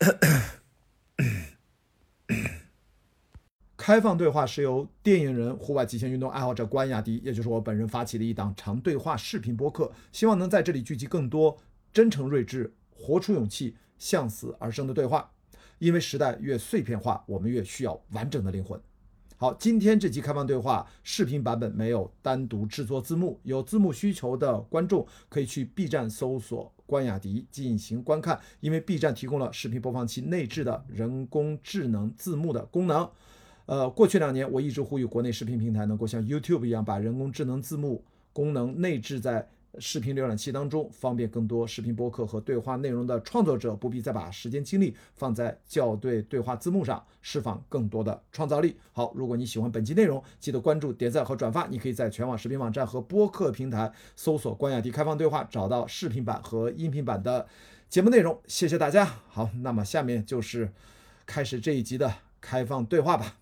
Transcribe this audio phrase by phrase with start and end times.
[3.76, 11.58] 开放对话是由电影人、户外极限运动爱好者关雅迪，也就是我本人发起的一档长对话视频播客，希望能在这里聚集更多
[11.92, 15.32] 真诚、睿智、活出勇气、向死而生的对话。
[15.78, 18.78] 因为时代越碎片化，我们越需要完整的灵魂。
[19.40, 33.08] 好，今天这期开放对话视频版本没有单独制作字幕，有字幕需求的观众可以去 B 站搜索关雅迪进行观看，因为 B 站提供了视频播放器内置的人工智能字幕的功能。
[33.64, 39.48] 呃，过去两年我一直呼吁国内视频平台能够像 YouTube 一样，把人工智能字幕功能内置在。
[39.78, 48.76] 视频浏览器当中，方便更多视频播客和对话内容的创作者不必再把时间精力放在校对对话字幕上，释放更多的创造力。
[48.92, 51.66] 好，如果你喜欢本期内容，记得关注、点赞和转发。
[51.68, 57.46] 你可以在全网视频网站和播客平台搜索“关雅迪开放对话”，找到视频版和音频版的
[57.88, 58.40] 节目内容。
[58.46, 59.04] 谢谢大家。
[59.28, 60.72] 好，那么下面就是
[61.24, 63.36] 开始这一集的开放对话吧。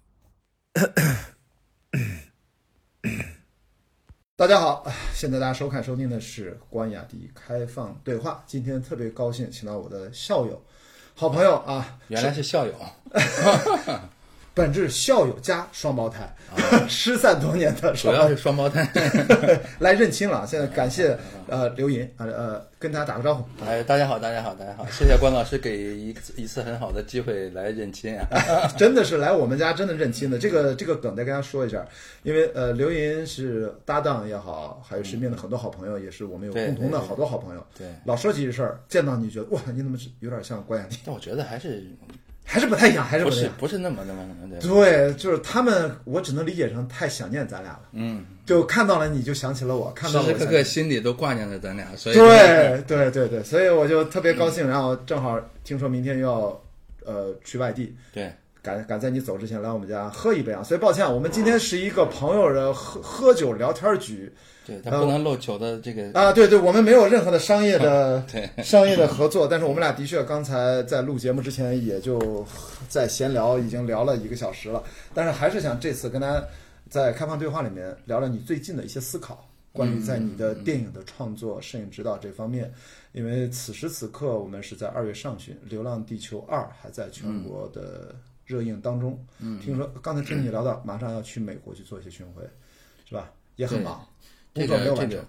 [4.39, 8.41] 大家好，现在大家收看收听的是关雅迪开放对话。
[8.47, 10.62] 今天特别高兴，请到我的校友、
[11.17, 12.72] 好朋友啊，原来是校友。
[14.59, 16.28] 本质校友加双胞胎，
[16.91, 18.91] 失散多年的，主要是双胞胎
[19.78, 20.45] 来认亲了。
[20.45, 23.45] 现在感谢呃刘银呃呃跟大家打个招呼。
[23.64, 28.27] 哎，大家好，大家好，大家好，谢谢关老师给一一次很好的机会来认亲啊！
[28.77, 30.36] 真的是来我们家真的认亲的。
[30.36, 31.86] 这个这个梗再跟大家说一下，
[32.25, 37.64] 因为呃刘银是搭档也好，还有身边的很多好朋友，也是我们有共同的好多好朋友。
[37.79, 40.97] 对，老说起这事儿，见到你觉得哇，你怎么有点像关雅迪？
[41.06, 41.86] 但我觉得还是。
[42.50, 47.82] 还是不太一样，还是不是不是那么那么那么对，就是他们，我只能理解成太想念咱俩了。
[47.92, 54.66] 嗯，就看到了你就想起了我，看到时时刻刻心里都挂念着咱俩，所以对对对对，所以我就特别高兴。
[54.66, 56.62] 然后正好听说明天又要
[57.05, 58.32] 呃去外地，对，
[58.62, 60.62] 赶赶在你走之前来我们家喝一杯啊。
[60.62, 64.33] 所以抱歉，我们今天是一个朋友的喝喝酒聊天局。
[64.67, 72.47] 对他不能露酒的这个啊，对对，我们没有任何的商业的 对商业的合作，但是我们俩的确刚才在录节目之前也就
[72.86, 74.83] 在闲聊，已经聊了一个小时了。
[75.14, 76.45] 但是还是想这次跟大家
[76.91, 82.70] 在开放对话里面聊聊你最近的一些思考，关于在你的电影的创作、摄影指导这方面。
[83.13, 88.14] 因为此时此刻我们是在二月上旬，《流浪地球二》还在全国的
[88.48, 89.25] 热映当中。
[89.39, 92.42] 嗯，听说刚才听你聊到，马上要去美国去做一些巡回，
[93.05, 93.31] 是吧？
[93.55, 94.05] 也很忙。
[94.55, 95.25] 这个这个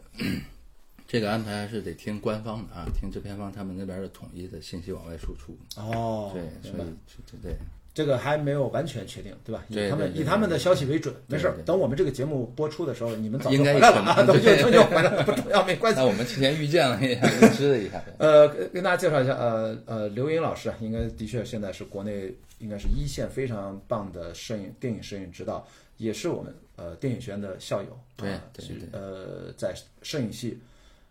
[1.05, 5.55] 这个安排还是得听官方的啊，听制片方他们那边的统一的信息往外输出。
[5.75, 6.83] 哦，对，所以
[7.29, 7.57] 对对，
[7.99, 9.65] 这个还没有完全确定，对吧？
[9.67, 11.57] 以他们以他们的消息为准，没事儿。
[11.65, 15.99] 等我们这个节目播出的时候，你们早就回来了啊，都就就回来了，不重要，没关系。
[15.99, 18.01] 那我们提前预见了一下，预知了一下。
[18.17, 25.67] 呃，跟大家介绍一下，呃呃，刘英老师应该的确现在是国内应该是一线非常棒的摄影电影摄影指导，
[25.97, 26.55] 也是我们。
[26.77, 30.57] 呃，电影学院的校友，对，是呃，在摄影系，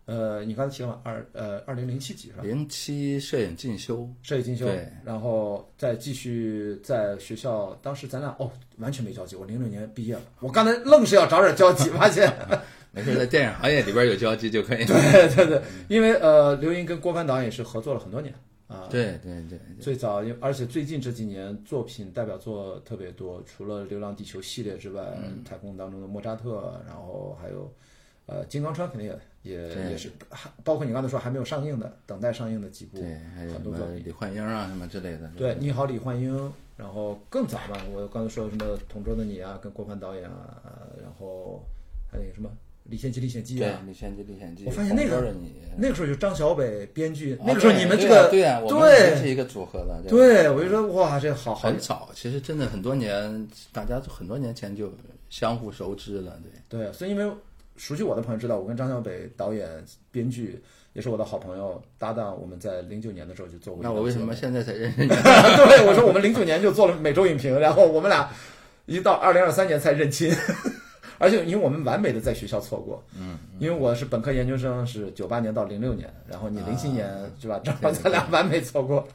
[0.09, 2.43] 呃，你刚才提了二呃二零零七级是吧？
[2.43, 12.33] 零七摄影进修，摄影进修，对，然后再继续在学校，当时咱俩哦完全没交集，我零六年毕业了，我刚才愣是要找点交集， 发现。
[12.91, 14.83] 没事，在电影行业里边有交集就可以。
[14.89, 18.33] 对对对，因为呃，刘英跟郭帆导演也是合作了很多年。
[18.67, 25.03] 啊，对对对，最早，而且最近这几年作品代表作特别多，除了《流浪地球》系列之外，
[25.43, 27.71] 太空当中的莫扎特，然后还有，
[28.29, 29.07] 呃，金刚川肯定
[29.43, 33.73] 也也也是，还包括你刚才说还没有上映的，等待上映的几部，对，还有很多
[34.05, 35.29] 李焕英啊什么之类的。
[35.35, 40.61] 对，你好，李焕英，然后更早吧，我刚才说什么《同桌的你》啊，跟郭帆导演啊，
[41.01, 41.63] 然后
[42.11, 42.49] 还有什么。
[42.91, 44.63] 《李献计》《历险记》啊，《李献计》《历险记》。
[44.65, 45.31] 我发现那个
[45.77, 50.01] 那个时候就张小北编剧，那个时候你们这个对啊，对是一个组合的。
[50.09, 54.91] 对，我就说哇，这好很早，其实真的很多年，大家很多年前就
[55.29, 56.79] 相互熟知了，对。
[56.79, 57.31] 对，所以因为
[57.79, 59.67] 熟悉我的朋友知道，我跟张小北导演、
[60.11, 60.61] 编剧
[60.93, 63.81] 也是我的好朋友搭档，我们在零九年的时候就做过。
[63.81, 65.07] 那我为什么现在才认识 你？
[65.07, 68.29] 对，我说我们零九年就做了每周影评，然后我们俩
[68.85, 70.31] 一到二零二三年才认亲。
[71.21, 77.59] 而且因为我们完美的在学校错过，嗯，因为我是本科研究生是九八年到零六年，然后你零七年是吧？
[77.59, 79.05] 正好咱俩完美错过。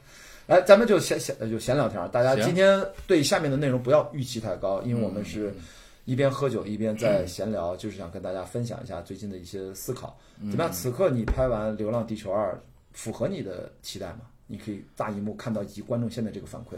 [0.47, 5.55] 来，咱们就闲闲就闲聊天，大家今天对下面的内容不要预期太高，因为我们是
[6.05, 10.19] 一边喝酒一边在闲聊， 就是想跟大家分享一下最近的一些思考。
[10.39, 10.73] 怎么样？
[10.73, 12.53] 此刻你拍完《流浪地球二》，
[12.93, 14.21] 符合你的期待吗？
[14.47, 16.77] 你可以大荧幕看到以及观众现在这个反馈。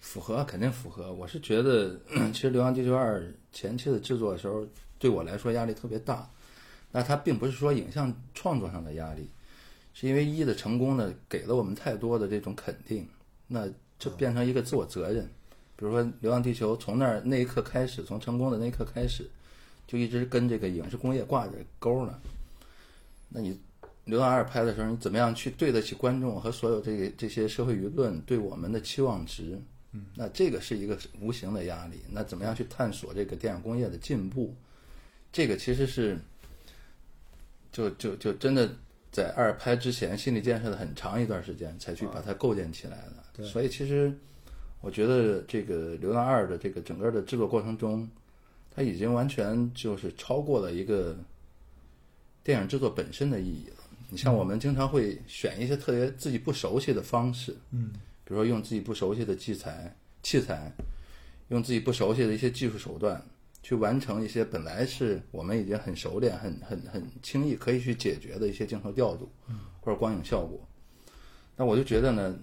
[0.00, 1.14] 符合，肯定符合。
[1.14, 1.96] 我是觉得，
[2.32, 3.20] 其实《流浪地球二》
[3.52, 4.66] 前期的制作的时候，
[4.98, 6.28] 对我来说压力特别大。
[6.90, 9.28] 那它并不是说影像创作上的压力，
[9.94, 13.08] 是因为一的成功呢，给了我们太多的这种肯定，
[13.46, 13.68] 那
[13.98, 15.28] 就变成一个自我责任。
[15.76, 19.28] 比如说《流浪地球》，从那儿那一刻开始，从成功的那一刻开始，
[19.86, 22.18] 就一直跟这个影视工业挂着钩呢。
[23.28, 23.52] 那你
[24.04, 29.60] 《流浪二》拍的时候，你怎么样去对得起观众和所有这个这些社会舆论对我们的期望值？
[29.92, 32.00] 嗯，那这个是一个无形的压力。
[32.10, 34.54] 那怎么样去探索这个电影工业的进步？
[35.32, 36.18] 这个其实是，
[37.72, 38.70] 就就就真的
[39.10, 43.24] 在二拍之前心理建设了很长一段时间，才去把它构建起来的。
[43.32, 44.16] 对所以其实
[44.84, 48.06] 我觉得这个《流浪二》的这个整个的制作过程中，
[48.70, 51.16] 它已经完全就是超过了一个
[52.42, 53.76] 电影制作本身的意义了。
[54.10, 57.92] 你像我们经常会选一些特别自己不熟悉的方式，嗯，
[58.24, 60.70] 比如说用自己不熟悉的器材、器材，
[61.48, 63.20] 用自己不熟悉的一些技术手段，
[63.62, 69.30] 去完成一些本来是我们已经很熟练、很很很轻易可以去解决的一些镜头调度，
[69.80, 70.60] 或者光影效果。
[71.56, 72.38] 那我就觉得呢，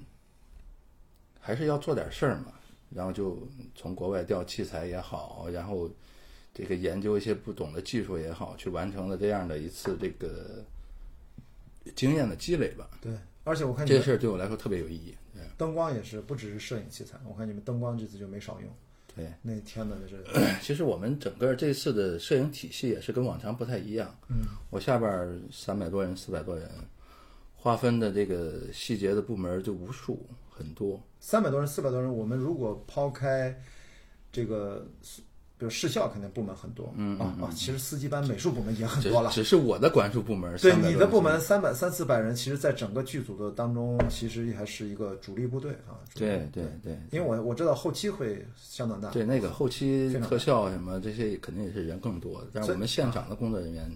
[1.42, 2.54] 还是要做点事儿嘛。
[2.94, 5.90] 然后就从国外调器材也好，然后
[6.54, 10.62] 这个研究一些不懂的技术也好，去完成了这样的一次这个
[11.96, 12.90] 经验的积累吧。
[13.02, 13.14] 对，
[13.46, 15.16] 而且我看这事儿对我来说特别有意义。
[15.34, 18.70] 对灯光也是，不只是摄影器材，我看你们灯光这次就没少用。
[19.16, 20.26] 对，那天呐， 这是
[20.62, 24.14] 其实我们整个这次的摄影体系也是跟往常不太一样。
[24.28, 24.40] 嗯，
[24.70, 26.70] 我下边三百多人、四百多人，
[27.56, 31.02] 划分的这个细节的部门就无数很多。
[31.20, 33.56] 三百多人、四百多人，我们如果抛开
[34.32, 34.86] 这个，
[35.58, 39.30] 比如视效，肯定部门很多，嗯啊啊，其实司机班、美术部门也很多了。
[39.30, 46.02] 只是我的管束部门对你的部门三百三四百人，其实在整个剧组的当中，其实还是一个主力部队啊。
[46.16, 49.12] 对对对，因为我我知道后期会相当大。
[49.12, 53.92] 对那个后期特效什么这些肯定也是人更多，但是我们现场的工作人员、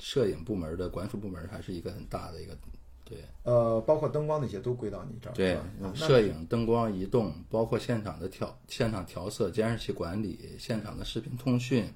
[0.00, 2.56] 摄影部门的管属部门还是一个很大的一个
[3.04, 3.18] 对。
[3.42, 5.32] 呃，包括灯光那些都归到你这儿。
[5.34, 5.58] 对
[5.94, 11.86] 摄影、灯光、移动，包括现场的调、现场调色、监视器管理、现场的视频通讯，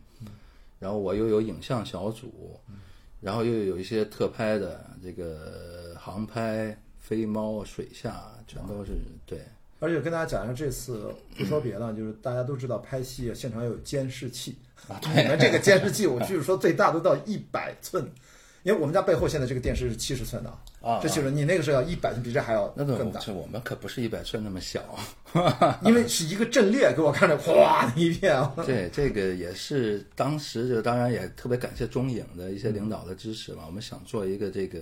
[0.78, 2.60] 然后我又有影像小组，
[3.20, 8.92] 然后又有一些特拍的这个航拍、飞猫、水下，全都是
[9.24, 9.40] 对。
[9.80, 14.56] 而且跟大家讲一下，这次不说别的，就是大家都知道拍戏现场有监视器，
[14.88, 18.04] 啊你们这个监视器，我据说最大都到一百寸，
[18.64, 20.60] 因为我们家背后现在这个电视是七十寸的啊
[21.02, 24.98] 这就是，你那个时候要一百寸，比这还要那更大，这我们可不是一百寸那么小，
[25.82, 28.54] 因为是一个阵列，给我看着哗的一片啊。
[28.64, 33.64] 对，这个也是当时就当然也特别感谢中影的一些领导的支持嘛。
[33.66, 34.80] 我们想做一个这个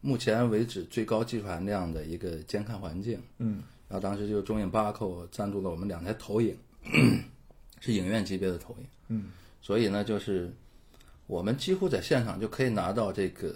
[0.00, 6.56] 目前为止最高技术含量的一个监看环境，嗯，然后当时就中影八扣赞助了我们两台投影，
[7.80, 9.26] 是影院级别的投影，嗯，
[9.60, 10.50] 所以呢，就是
[11.26, 13.54] 我们几乎在现场就可以拿到这个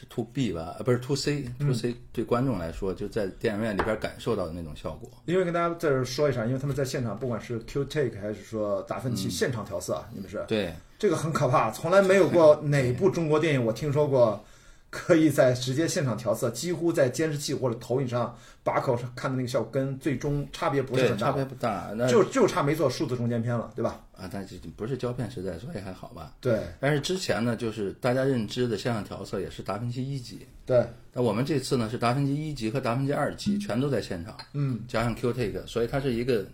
[0.00, 5.10] 是 to B 吧，呃，不是 to C，to C 对观众来说就在电影院里边感受到的那种效果。
[5.26, 14.42] 因为跟大家在这儿说一下，因为他们在现场，不管是 Q Take 还是说达芬奇现场调色啊，你们是对，这个很可怕，从来没有过 哪部中国电影我听说过
[14.88, 21.90] 可以在直接现场调色，几乎在监视器或者投影上把口上看的那个效果跟最终差别不是，很大，差别不大。
[21.94, 24.00] 那就就差没做数字中间片了，对吧？
[24.20, 26.36] 啊，但是不是胶片时代，所以还好吧。
[26.40, 36.44] 对但是之前呢，就是大家认知的现场调色也是达芬奇一级，对，那我们这次呢是达芬奇一级和达芬奇二级全都在现场，嗯，加上 Q Take，所以它是一个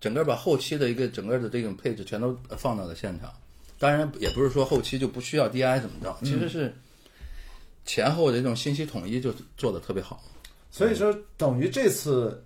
[0.00, 3.32] 整个把后期的一个整个的这种配置全都放到了现场。
[3.78, 6.74] 当然也不是说后期就不需要 DI 怎么着，其实是
[7.84, 10.22] 前后的这种信息统一就做的特别好。
[10.70, 12.42] 所以说等于这次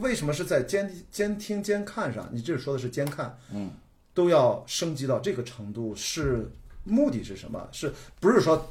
[0.00, 2.28] 为什么是在监监听监看上？
[2.32, 3.70] 你这里说的是监看，嗯，
[4.14, 6.50] 都要升级到这个程度，是
[6.84, 7.68] 目的是什么？
[7.72, 8.70] 是不是说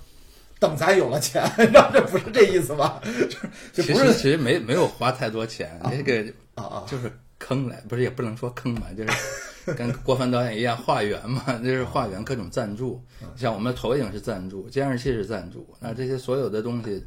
[0.60, 1.43] 等咱有了钱？
[1.57, 3.01] 你知道这不是这意思吧？
[3.74, 13.01] 就是实其实没没有花太多钱，这个啊啊，就是坑来，不是也不能说坑嘛，就是跟郭帆导演一样化缘嘛， 就是化缘各种赞助。
[13.36, 17.05] 像我们的投影是赞助，监视器是赞助，那这些所有的东西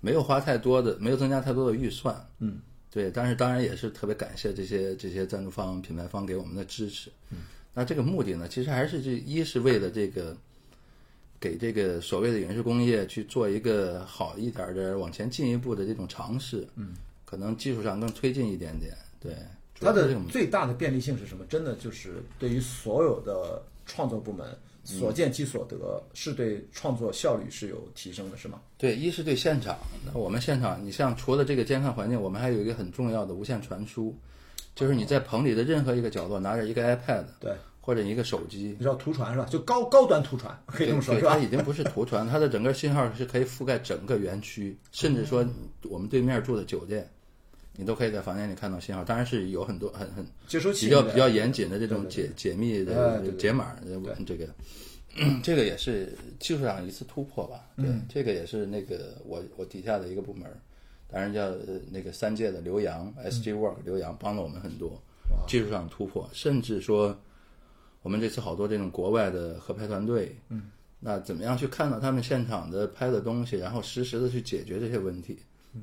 [0.00, 2.14] 没有花太多的，没有增加太多的预算。
[2.40, 2.58] 嗯，
[2.92, 7.10] 对，但是当然也是特别感谢这些这些赞助方、品牌方给我们的支持。
[7.30, 7.38] 嗯，
[7.74, 10.36] 那这个目的呢，其实还是这一是为了这个。
[11.40, 16.94] 给这个所谓的影视工业去做一个好一点的、往前进一步的这种尝试，嗯，
[17.24, 19.34] 可能技术上更推进一点点，对。
[19.74, 21.44] 主它的最大的便利性是什么？
[21.46, 28.60] 真的就是对于所有的创作部门所见即所得，是对创作效率是有提升的，是吗？
[28.76, 34.16] 对，一是对现场，那我们现场，你像除了这个监看环境，我们还有一个很重要的无线传输，
[34.74, 39.46] 就是你在棚里的任何一个角落拿着一个 iPad 对，或者一个手机你，知道图传是吧？
[39.48, 41.34] 就高高端图传，可以这么说，是吧？
[41.34, 45.46] 对它已经不是图传，它的整个信号是可以覆盖整个园区，甚至说
[45.84, 47.08] 我们对面住的酒店，
[47.76, 49.02] 你都可以在房间里看到信号。
[49.02, 54.46] 当然是有很多很很接收器比较比较严谨的这种解解密哎的解码的这个，
[55.42, 57.66] 这个也是技术上一次突破吧。
[57.76, 60.44] 对，嗯这个也是那个我我底下的一个部门，
[61.08, 65.02] 当然叫呃那个三界的刘洋嗯 SG Work 刘洋帮了我们很多
[65.46, 67.18] 技术上突破，甚至说
[68.02, 75.38] 我们这次好多这种国外的合拍团队，嗯，那怎么样去看到他们现场的拍的东西，然后实时的去解决这些问题？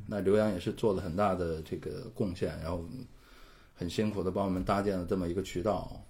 [0.07, 2.83] 那刘洋也是做了很大的这个贡献，然后
[3.73, 6.01] 很辛苦的帮我们搭建了这么一个渠道，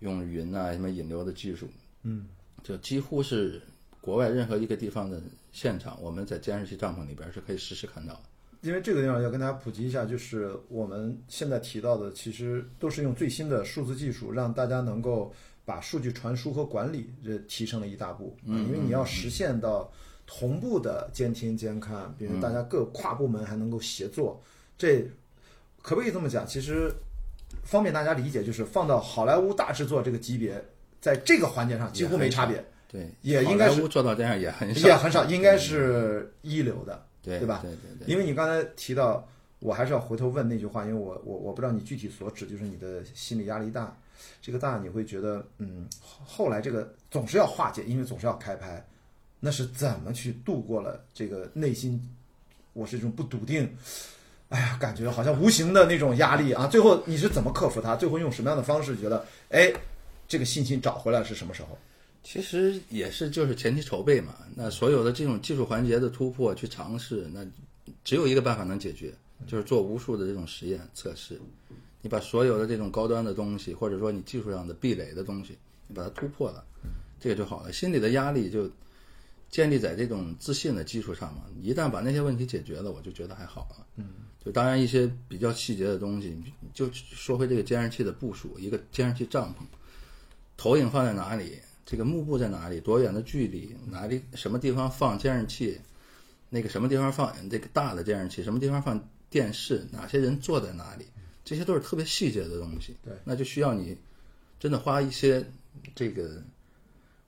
[0.00, 1.68] 用云啊什么引流的技术，
[2.02, 2.28] 嗯，
[2.62, 3.60] 就几乎是
[4.00, 5.20] 国外任何一个地方的
[5.52, 8.20] 现场，我们在监视器帐篷里边是可以实时看到的。
[8.62, 15.32] 因为这个地方要跟大家普及一下，就是我们现在提到的，其实都是用最新的数字技术，让大家能够
[15.64, 18.36] 把数据传输和管理这提升了一大步。
[18.44, 19.88] 嗯，因为你要实现到
[20.30, 24.38] 同步的监听监看，比如大家各跨部门还能够协作，
[24.76, 25.02] 这
[25.80, 26.46] 可不可以这么讲？
[26.46, 26.92] 其实
[27.64, 30.62] 方便大家理解，就是放到好莱坞大制作这个级别，
[31.00, 37.02] 在这个环节上几乎没差别，对，也应该是做到这样也很少，也很少，应该是一流的。
[37.20, 39.26] 对对吧对对对，因为你刚才提到，
[39.58, 43.94] 我还是要回头问那句话，因为我我我不知道你具体所指，就是你的心理压力大，
[44.40, 48.82] 这个大你会觉得，嗯，后后来这个总是要化解，因为总是要开拍，
[49.40, 52.00] 那是怎么去度过了这个内心，
[52.72, 53.68] 我是一种不笃定，
[54.48, 57.94] 哎呀，感觉好像无形的那种压力啊，最后你是怎么克服它？
[57.94, 59.72] 最后用什么样的方式觉得，哎，
[60.26, 61.78] 这个信心找回来是什么时候？
[62.24, 64.34] 其实也是就是前期筹备嘛。
[64.54, 67.46] 那所有的这种技术环节的突破去尝试，那
[68.04, 69.14] 只有一个办法能解决，
[69.46, 71.40] 就是做无数的这种实验测试。
[72.02, 76.62] 你把所有的这种高端的东西，或者说你技术上的壁垒的东西，你把它突破了，
[77.20, 77.72] 这个就好了。
[77.72, 78.70] 心里的压力就
[79.50, 81.42] 建立在这种自信的基础上嘛。
[81.60, 83.86] 一旦把那些问题解决了，我就觉得还好了。
[83.96, 84.06] 嗯，
[84.44, 86.36] 就当然一些比较细节的东西，
[86.72, 89.62] 就说回这个监视器的部署，一个监视器帐篷，
[90.56, 91.58] 投影放在哪里？
[91.84, 92.78] 这个幕布在哪里？
[92.80, 93.74] 多远的距离？
[93.86, 95.80] 哪里什么地方放监视器？
[96.50, 98.42] 那个什么地方放这个大的监视器？
[98.42, 99.86] 什么地方放电视？
[99.90, 101.06] 哪些人坐在哪里？
[101.44, 102.94] 这些都是特别细节的东西。
[103.02, 103.96] 对，那就需要你
[104.60, 105.42] 真的花一些
[105.94, 106.42] 这个，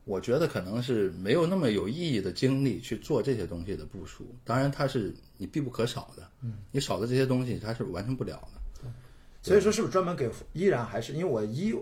[0.05, 4.35] 我觉得可能是没有那么有意义的精力去做这些东西的部署。
[4.45, 6.23] 当然，它是你必不可少的。
[6.43, 8.91] 嗯，你少了这些东西，它是完成不了的。
[9.43, 11.75] 所以说，是不是专门给依然还是因为我一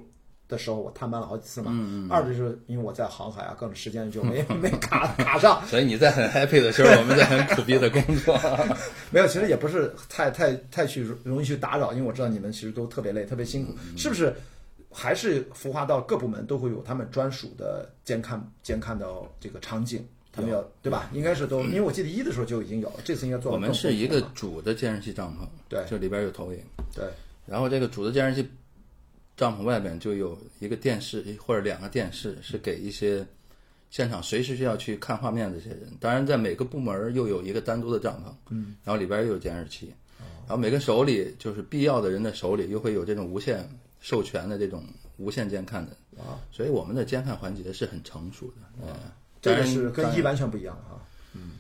[0.47, 8.39] 的时候我探班了好几次嘛，嗯二就是因为我在航海啊，各种时间就没 没卡卡上，所以你在很 happy 的时候，我们在很苦逼的工作。
[9.11, 14.33] 没有，其实也不是太太太去容易去打扰，因为我知道你们其实都特别累，特别辛苦，嗯是不是？
[14.91, 21.11] 还是孵化到各部门都会有他们专属的监看监看到这个场景，他们要对吧？
[21.13, 25.85] 应该是都，因为我记得一的时候就已经有了，这次应该做我们是一个主的监视器帐篷，对。
[25.87, 26.61] 就里边有投影，
[26.95, 27.05] 对。
[27.47, 28.49] 然后这个主的监视器
[29.37, 33.25] 帐篷外边就有一个电视或者两个电视，是给一些
[33.91, 35.91] 现场随时需要去看画面的这些人。
[36.01, 39.93] 当然，在每个部门又有一个单独的帐篷，嗯，然后里边又有监视器，
[40.47, 43.69] 然后每个手里就是必要的人的手里又会有这种无线
[44.01, 44.85] 授权的这种
[45.17, 48.95] 无线监看的，啊，所以我们的监看环节是很成熟的，嗯，
[49.41, 51.01] 这个是跟一完全不一样啊。
[51.35, 51.53] 嗯。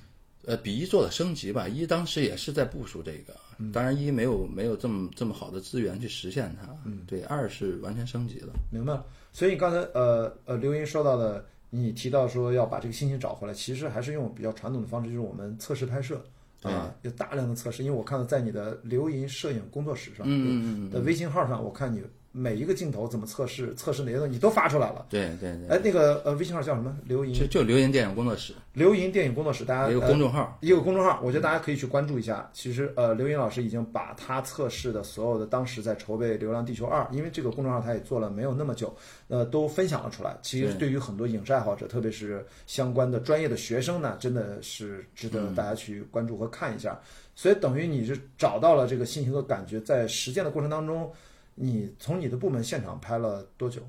[0.47, 1.69] 呃，比一做了升级吧。
[1.69, 3.37] 一当时也是在部署这个，
[3.71, 6.75] 当然一没有没有这么这么好的资源去实现它。
[6.87, 8.55] 嗯，对，二是完全升级了。
[8.71, 9.05] 明白了。
[9.31, 16.25] 所以刚才呃呃，刘英说到的，你提到说要把这个信息找回来，其实还是用比较传统的方式，就是我们测试拍摄
[16.63, 17.85] 啊，有大量的测试。
[17.85, 25.07] 因为我看到在你的刘银摄影工作室上，嗯嗯的微信号上，我看你每一个镜头怎么测试，测试哪些东西你都发出来了。
[25.09, 26.97] 对对对，哎，那个呃，微信号叫什么？
[27.05, 32.49] 刘就银就留言电影工作室刘银电影工作室，大家有一个呃公众号，也有公众号，我觉得大家可以去关注一下。
[32.53, 38.95] 其实，呃，刘云老师已经把他测试的所有的当时在筹备《流浪地球二》，因为这个公众号他也做了没有那么久，
[39.29, 40.37] 呃，都分享了出来。
[40.43, 47.01] 其实对于很多影视爱好者，特别是相关的专业的学生呢，真的是值得大家去关注和看一下。
[47.35, 51.11] 所以等于你是找到了这个心情和感觉，在实践的过程当中，
[51.59, 53.83] 你从你的部门现场拍了多久？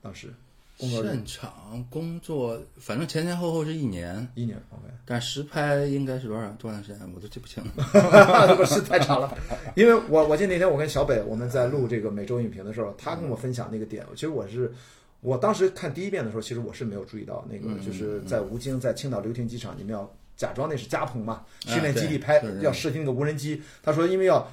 [0.00, 0.32] 当时
[0.78, 4.84] 工作现场工作，反正前前后后是一年，一年，OK。
[5.04, 7.72] 但实拍应该是多少多长时间，我都记不清了。
[8.46, 9.36] 这个是太长了，
[9.74, 14.72] 因为我我记得那天我跟小北我们在录这个每周影评的时候，他跟我分享那个点，其实我是
[15.20, 24.48] 我当时看第一遍的时候，其实我是没有注意到那个就是在吴京在青岛流亭机场，你们要假装那是加蓬嘛，训练基地拍要试听那个无人机，他说因为要。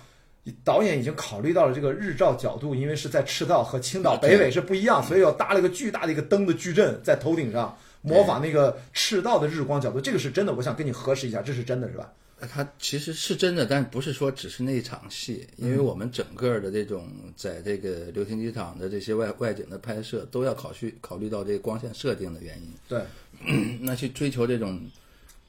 [0.63, 9.99] 导演已经考虑到了这个日照角度，因为是在赤道和青岛北纬是不一样，所以要搭了一个巨大的一个灯的矩阵在头顶上，模仿那个赤道的日光角度。
[9.99, 12.11] 这个是真的，我想跟你核实一下，这是真的是吧？
[12.51, 22.73] 它其实是真的，但不是说只是那一场戏，因为我们整个的这种在这个流亭机场的这些外外景的拍摄，都要考虑考虑到这个光线设定的原因。
[22.89, 23.01] 对，
[23.81, 24.79] 那去追求这种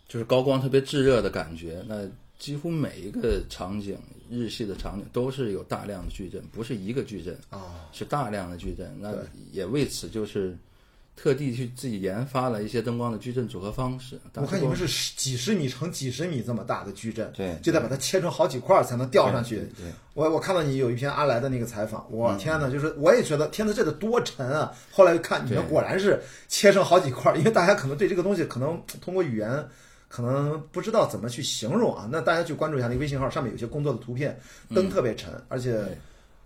[0.08, 2.08] 就是高光特别炙热的感觉，那
[2.38, 3.96] 几乎每一个场景，
[4.30, 8.94] 日系的场景都是有大量的矩阵，不是一个矩阵，啊，是大量的矩阵。
[9.00, 9.12] 那
[9.52, 10.56] 也为此就是
[11.16, 14.20] 特地去自己研发了一些灯光的矩阵组合方式。
[14.34, 19.56] 我看你们是几十米乘几十米这么大的矩阵，对就得把它切成好几块儿才能吊上去。
[19.56, 24.70] 对对对我我看到你有一篇阿来的那个采访，我嗯天呐，就是我也觉得天呐，这得多沉啊！
[24.92, 29.66] 后来看你们果然是切成好几块儿，因为大家可能对这个东西可能通过语言。
[30.16, 34.34] 可能不知道怎么去形容啊，那大家去关注一下那个微信号，上面有些工作的图片，
[34.74, 35.86] 灯特别沉，而且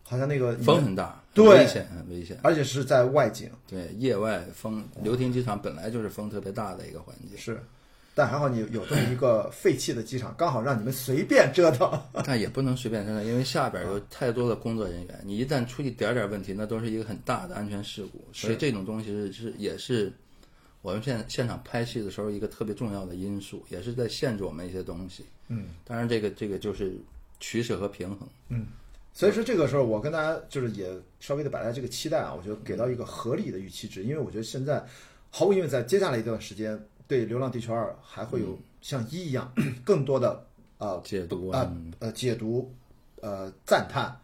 [0.03, 2.37] 好像那个风很大，对危险很危险。
[2.43, 7.63] 而且是在外景，对，夜外风，流亭机场本来就是风特别大的一个环境，是，
[8.13, 11.89] 但还好你有这么一个废弃的机场，刚好让你们随便折腾。
[12.27, 18.21] 但也不能随便折腾，因为下边有太多的工作人员，你一旦出一点点问题，那都是一个很大的安全事故。
[18.33, 20.13] 所以这种东西是是也是
[20.83, 25.25] 我们现现场拍戏的时候一个特别重要的因素，也是在限制我们一些东西。
[25.49, 26.97] 嗯，当然这个这个就是
[27.39, 28.29] 取舍和平衡。
[28.49, 28.67] 嗯
[29.13, 34.83] 所以说这个时候，我跟大家就是也稍微的把大家这个期待啊，我觉得给到一个合理的预期值，因为我觉得现在
[35.31, 39.53] 毫无疑问，在接下来一段时间，对《流浪地球二》还会有像一一样
[39.85, 40.47] 更多的
[40.79, 42.73] 呃解读啊啊，呃解读
[43.21, 44.17] 呃赞叹。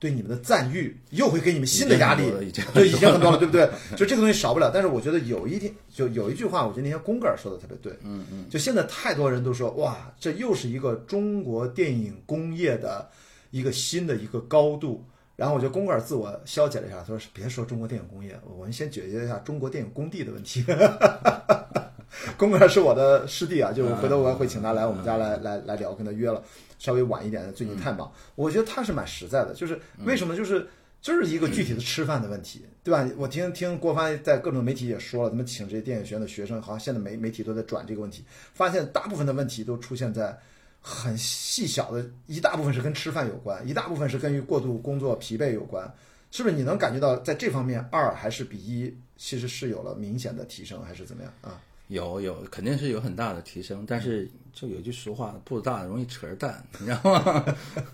[0.00, 3.68] 对你们的赞誉又会给你们新的压力已经已经，对，已经很多了， 对不对？
[3.96, 4.70] 就这个东西少不了。
[4.72, 13.06] 但是我觉得有一天，就有一句话，我觉得那天宫格尔说的特别对，嗯嗯，就现在太多人都说，哇，这又是一个中国电影工业的
[13.50, 15.04] 一个新的一个高度。
[15.36, 20.64] 然后我觉得宫格尔自我消解了一下，他说别说中国电影工业，我们先解决一下中国电影工地的问题。
[22.36, 26.42] 宫格尔是我的师弟啊，就回头我会请他来我们家来来来聊，跟他约了，
[26.80, 28.12] 稍微晚一点的，最近太忙。
[28.34, 30.66] 我觉得他是蛮实在的，就是为什么就是。
[31.02, 33.08] 就是一个具体的吃饭的问题，对吧？
[33.16, 40.38] 我听听郭帆在各种媒体也说了，他们请这些电影学院的学生，好像现在媒媒体都在转这个问题，发现大部分的问题都出现在
[40.82, 45.90] 很细小的，一大部分是跟吃饭有关，一大部分是跟于过度工作疲惫有关，
[46.30, 46.54] 是不是？
[46.54, 51.58] 你能感觉到在这方面二还是比一其实是有了明显的提升，还是怎么样啊？
[51.90, 57.44] 有有肯定是有很大的提升，但是就有一句俗话，步子大的容易扯着蛋，你知道吗？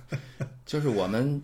[0.66, 1.42] 就是我们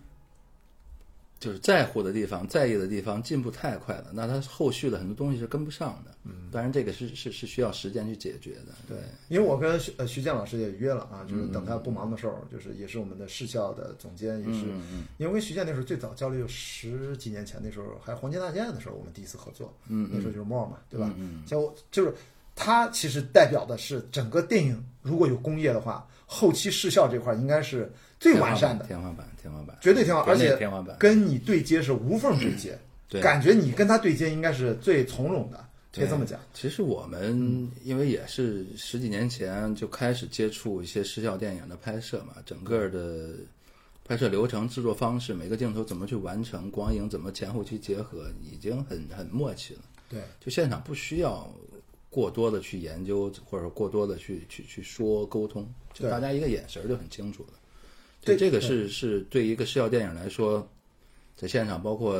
[1.39, 6.11] 就是在乎的地方、在意的地方进步太快了，那它后续的很多东西是跟不上的。
[6.25, 8.73] 嗯，当然这个是是是需要时间去解决的。
[8.87, 8.97] 对，
[9.29, 21.13] 因为我跟徐呃徐建老师也约了啊，就是等他不忙的时候，就是也是我们的市校的总监，也是，嗯因为跟徐建那时候最早交流有十几年前，那时候还黄金大剑的时候，我们第一次合作，嗯那时候就是 more 嘛，对吧？
[21.17, 22.13] 嗯像我就是
[22.55, 30.95] 他其实代表的是整个电影如果有工业的话，后期视效这块应该是最完善的，天花板，天花板，绝对天花板，而且天花板。
[30.99, 32.77] 跟你对接是无缝对接，
[33.09, 36.39] 对感觉你跟他对接应该是最从容的，可以这么讲。
[36.53, 43.31] 其实我们因为也是十几年前就开始接触一些视效电影的拍摄嘛，整个的
[44.05, 49.81] 拍摄流程、制作方式，每个镜头怎么去完成，光影怎么前后期结合，已经很很默契了。
[50.09, 51.49] 对，就现场不需要
[52.13, 57.53] 过多的去研究，或者过多的去去去说沟通，就大家一个眼神儿就很清楚了。
[58.21, 60.69] 对这个是是对一个视效电影来说，
[61.35, 62.15] 在现场，包括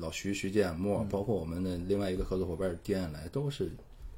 [0.00, 3.70] 老徐、徐建墨，包括我们的另外一个合作伙伴狄安来，都是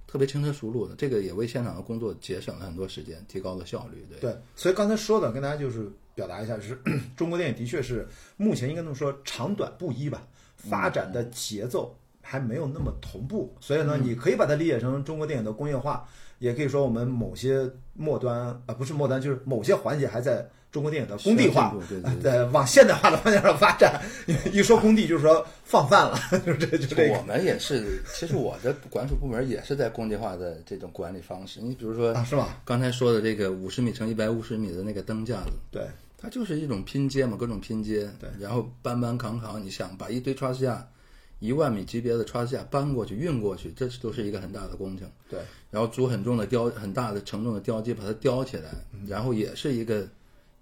[0.07, 0.95] 特别轻车熟路的。
[0.97, 4.03] 这个也为现场的工作节省了很多时间，提高了效率。
[4.09, 6.81] 对，对，所以刚才说的跟大家就是表达一下，就是
[7.15, 11.95] 中国电影的确是目前应该这么说，长短不一吧，发展的节奏
[12.31, 16.07] 还没有那么同步，所以呢，你可以把它理解成中国电影的工业化，
[16.39, 24.01] 也可以说我们某些末端啊、不是末端，就是某些环节还在中国电影的工地化需要进步对对，呃， 往现代化的方向上发展。
[24.53, 26.17] 一说工地，就是说放饭了，
[26.47, 31.59] 就是这就这个我们也是，其实我的管属部门也是在工地化的这种管理方式。
[31.61, 32.61] 你比如说啊，是吧？
[32.65, 35.83] 刚才说的这个五十米乘一百五十米的那个灯架子，对，
[36.17, 38.09] 它就是一种拼接嘛，各种拼接。
[38.21, 40.87] 对，然后搬搬扛扛，你想把一堆 trass 架，
[41.41, 45.11] 一万米级别的 trass 架搬过去、运过去，这都是一个很大的工程。
[45.29, 50.07] 对，然后组很重的雕、很大的承重的吊机把它吊起来，嗯然后也是一个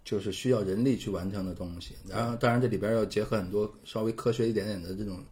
[0.05, 1.95] 就是需要人力去完成的东西。
[2.09, 5.23] 然后当然这里边要结合很多稍微科学一点点的这种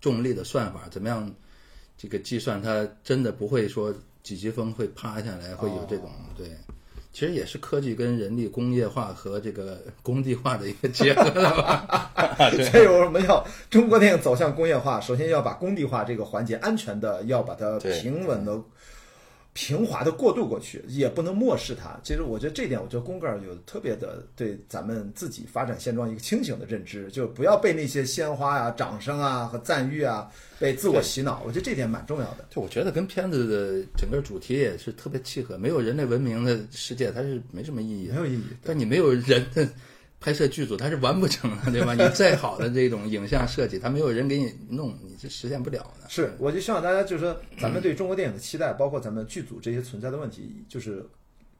[0.00, 1.32] 重力的算法，怎么样
[1.96, 6.48] 这个计算它真的不会说几级风会趴下来，会有这种、对。
[7.14, 12.10] 其实也是科技跟人力工业化和这个工地化的一个结合的吧。
[12.72, 13.46] 所以我们要？
[13.70, 18.60] 中国电影走向工业化，首先要把工地化这个环节安全的要把它平稳的
[19.54, 21.98] 平滑的过渡过去，也不能漠视它。
[22.02, 31.40] 其实我觉得这点，我觉得宫格尔有特别的对咱们自己发展现状一个清醒的认知，就不要被那些鲜花啊、掌声啊和赞誉啊被自我洗脑。
[31.46, 32.44] 我觉得这点蛮重要的。
[32.50, 35.56] 就我觉得跟片子的整个主题也是特别契合。
[35.56, 38.14] 没有人类文明的世界，它是没什么意义的。
[38.14, 38.42] 没有意义。
[38.62, 39.68] 但你没有人的
[40.24, 41.92] 拍摄剧组，它是完不成的，对吧？
[42.02, 46.08] 你再好的这种影像设计，它没有人给你弄，你是实现不了的。
[46.08, 51.04] 是，我就希望大家就是说，咱们对中国电影的期待，包括咱们剧组这些存在的问题，就是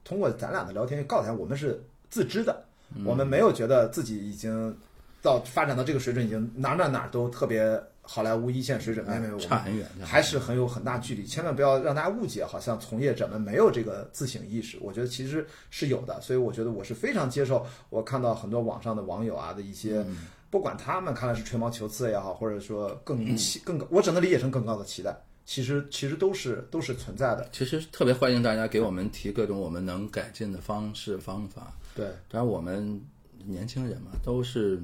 [0.02, 2.64] 通过咱俩的聊天，告诉大家我们是自知的，
[3.04, 4.74] 我们没有觉得自己已经
[5.20, 11.24] 到发展到这个水准，已经哪哪哪都特别好莱坞一线水准，没有差很远，还是很有很大距离。
[11.24, 14.78] 千万不要让大家误解，好像从业者们没有这个自省意识。
[14.80, 17.66] 我觉得其实是有的，所以我觉得我是非常接受。
[17.90, 20.04] 我看到很多网上的网友啊的一些。
[20.50, 25.12] 不管他们看来是吹毛求疵也好，或者说更期更高，我只能理解成更高的期待。
[25.44, 27.48] 其实其实都是都是存在的。
[27.50, 31.72] 其实特别欢迎大家给我们提各种我们能改进的方式方法。
[31.96, 33.04] 对，当然我们
[33.44, 34.80] 年轻人嘛，都是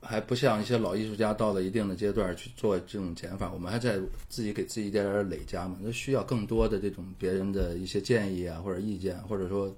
[0.00, 5.76] 还不像一些老艺术家到了一定的阶段去做这种减法，我们还在自己给自己一点点累加嘛。
[5.80, 9.74] 那需要更多的这种别人的一些建议啊，或者意见，或者说。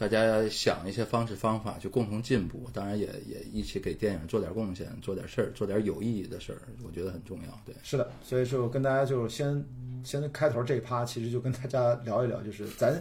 [0.00, 2.70] 大家想一些方式方法，去共同进步。
[2.72, 7.60] 当然，也也一起给电影做点贡献，做点事儿，做点有意义的事儿，我觉得很重要。
[7.66, 8.08] 对，是的。
[8.22, 9.66] 所以说，跟大家就先
[10.04, 12.94] 先开头这一趴，其实就跟大家聊一聊，就是咱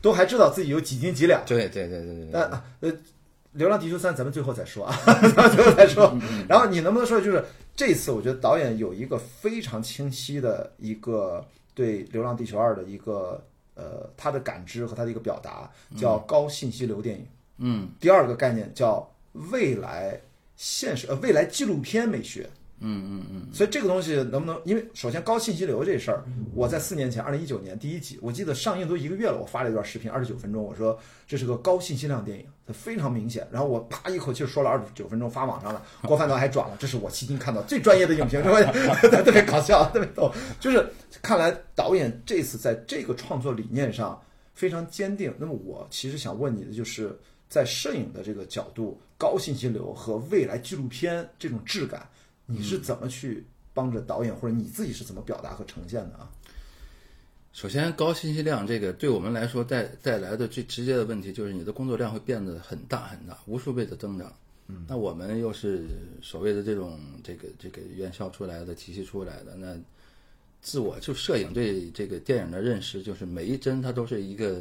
[0.00, 1.42] 都还知道自己有几斤几两。
[1.44, 2.28] 对对对对对。
[2.30, 2.92] 那呃，
[3.54, 4.94] 《流浪地球三》咱们最后再说啊，
[5.56, 6.16] 最后再说。
[6.48, 7.42] 然后你能不能说，就是
[7.74, 13.42] 这次我觉得导演有一个非常清晰的一个对《流浪地球二》的一个。
[13.76, 17.26] 呃，他的感知和他的一个表达叫高信息流电影。
[17.58, 20.16] 嗯，第二个概念叫未来
[20.54, 22.48] 现实呃未来纪录片美学。
[22.78, 24.60] 嗯嗯嗯，所以这个东西能不能？
[24.64, 26.22] 因为首先高信息流这事儿，
[26.54, 33.46] 我在四年前，二零一九年第一集，我记得上映都一个月了，我发了一段视频，二十九分钟，我说这是个高信息量电影，它非常明显。
[33.50, 38.42] 然后我啪一口气说了二十九分钟，发网上了，郭帆导还转了，这是我迄今看到最专业的影评，
[39.22, 40.32] 特别搞笑，特别逗。
[40.58, 40.86] 就是
[41.22, 44.20] 看来导演这次在这个创作理念上
[44.54, 45.34] 非常坚定。
[45.38, 52.08] 那么我其实想问你的就是，在摄影的这个角度，高信息流和未来纪录片这种质感。
[52.46, 56.28] 你是怎么去帮着导演，或者你自己是怎么表达和呈现的啊？
[57.54, 64.34] 首先，高信息量这个对我们来说带带来的最直接的问题就是你的工作量会变得很大很大，无数倍的增长。
[64.66, 65.84] 嗯，那我们又是
[66.20, 69.78] 所谓的这种这个这个院校出来的体系出来的，那
[70.62, 74.60] 自我就摄影对这个电影的认识就是每一帧它都是一个，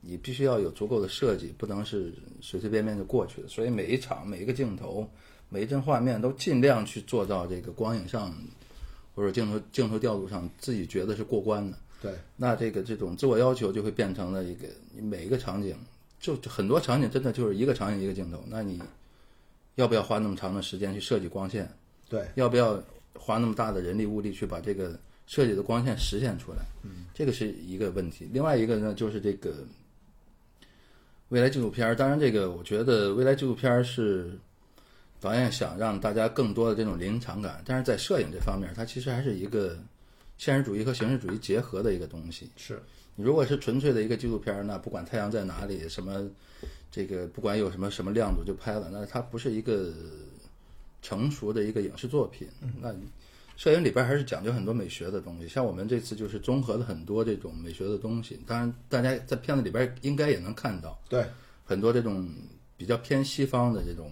[0.00, 3.46] 你必须要有足够的设计，不能是随随便便就过去的。
[3.46, 5.08] 所以每一场每一个镜头。
[5.50, 8.34] 每一帧画面都尽量去做到这个光影上，
[9.14, 11.78] 或者镜头镜头调度上，自己觉得是过关的。
[12.00, 15.76] 对，那这个这种自我要求就会变成了一个，你每一个场景，
[16.20, 18.42] 就很多场景真的就是一个场景一个镜头。
[18.48, 18.80] 那你
[19.74, 21.68] 要不要花那么长的时间去设计光线？
[22.08, 22.82] 对，要不要
[23.14, 26.58] 花那么大的人力物力去把这个设计的光线实现出来？
[26.82, 28.28] 嗯，这个是一个问题。
[28.32, 29.64] 另外一个呢，就是这个
[31.28, 31.96] 未来纪录片儿。
[31.96, 34.38] 当然，这个我觉得未来纪录片儿是。
[35.20, 39.76] 导演想让大家更多的这种临场感，但是在摄影这方面，它其实还是一个
[40.38, 42.50] 现实主义和形式主义结合的一个东西。
[42.56, 42.80] 是
[43.16, 46.26] 你如果是纯粹的一个纪录片，那不管太阳在哪里，什么
[46.90, 49.92] 这个不管有什么什么亮度就拍了，那它不是一个
[51.02, 52.48] 成熟的一个影视作品。
[52.80, 52.94] 那
[53.56, 58.40] 摄影里边还是讲究很多美学的东西，像我们这次就是综合了很多这种美学的东西。
[58.46, 61.26] 当然，大家在片子里边应该也能看到，对
[61.64, 62.26] 很多这种
[62.76, 64.10] 比较偏西方的这种。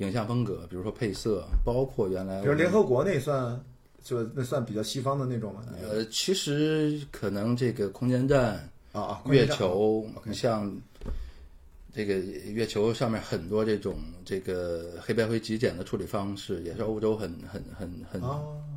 [0.00, 3.62] 影像风格，比如说配色，包括原来，比如联合国那算，
[4.02, 5.62] 就那算比较西方的那种吗？
[5.82, 10.74] 呃，其实可能这个空间站啊，月球，像
[11.92, 18.22] 这个月球上面很多这种这个黑白灰极简的处理方式，也是欧洲很很很很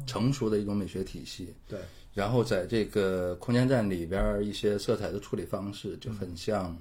[0.05, 1.53] 成熟的一种美学体系。
[1.67, 1.79] 对，
[2.13, 6.75] 然后在这个空间站里边，一些色彩的处理方式就很像，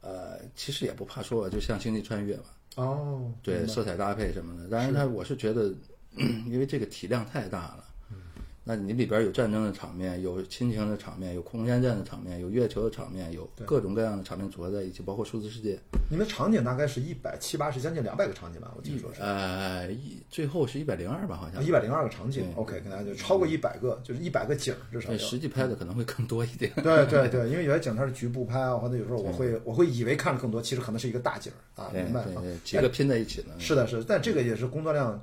[0.00, 2.44] 呃，其实也不怕说，就像星际穿越吧。
[2.76, 5.72] 哦，对，色彩搭配什么的，当然，它我是觉得，
[6.46, 7.84] 因为这个体量太大了。
[8.64, 15.76] 那你里边有战争的场面，有亲情的场面，有空间站的场面，有月球的场面，有各种各样的场面组合在一起，包括数字世界。
[16.08, 18.72] 你们场景大概是一百七八十，将近两百个场景吧？
[18.76, 19.20] 我听说是。
[19.20, 21.60] 呃，一最后是一百零二吧，好像。
[21.64, 25.12] 一百零二个场景，OK，跟大家就超过一百个，就是一百个景至少。
[25.18, 26.70] 实际拍的可能会更多一点。
[26.84, 32.24] 对对对， 因为有些景它是局部拍啊，或者有时候我会我会以为看了更多，其实可能是一个大景啊，明白
[32.62, 33.48] 几个拼在一起的。
[33.58, 35.20] 是的，是，但这个也是工作量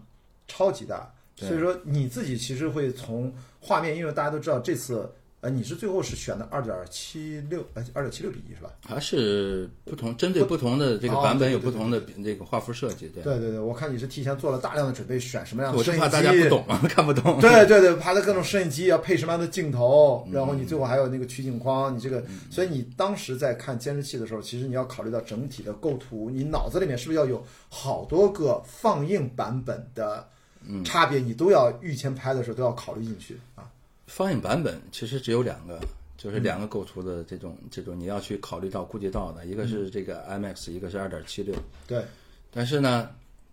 [0.50, 1.10] 超级大。
[1.38, 5.10] 所以说你自己其实会从画面，因为大家都知道这次
[5.40, 8.70] 呃，你是最后是选的二点七六，呃，二点七六比一是吧？
[8.86, 13.24] 还是不同，针对不同的这个哦版本有不同的这个画幅设计，对。
[13.24, 17.40] 对对对，我看你是提前做了大量的准备，选什么样的摄影机，怕大家不懂嘛，看不懂。
[17.40, 30.28] 对对对，拍的各种摄影机要配什么样的镜头，嗯然后你最后还有那个取景框，你这个，所以你当时在看监视器的时候，其实你要考虑到整体的构图，你脑子里面是不是要有好多个放映版本的
[30.68, 30.84] 嗯。
[30.84, 33.70] 差别，你都要预先拍的时候都要考虑进去啊。
[34.08, 35.80] 放映版本其实只有两个，
[36.18, 41.56] 就是两个构图的这种这种你要去考虑到顾及到的，一个是这个 IMAX，一个是二点七六。
[41.86, 42.04] 对，
[42.52, 43.10] 但是呢，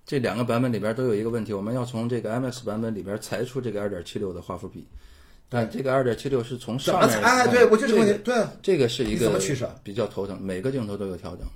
[0.07, 4.87] 这两个版本里边都有一个问题，我们要从这个 IMAX 版本里边裁出这个二点七六的画幅比，
[5.49, 9.39] 但这个二点七六是从上面哎，对我就这个问题，对，这个是一个
[9.83, 11.47] 比较头疼，每个镜头都有调整，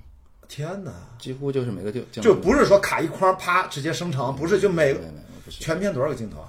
[0.46, 6.48] 天哪，几乎就是每个镜就不是说卡一框啪直接生成，不是就每没没没不是全片多少个镜头啊？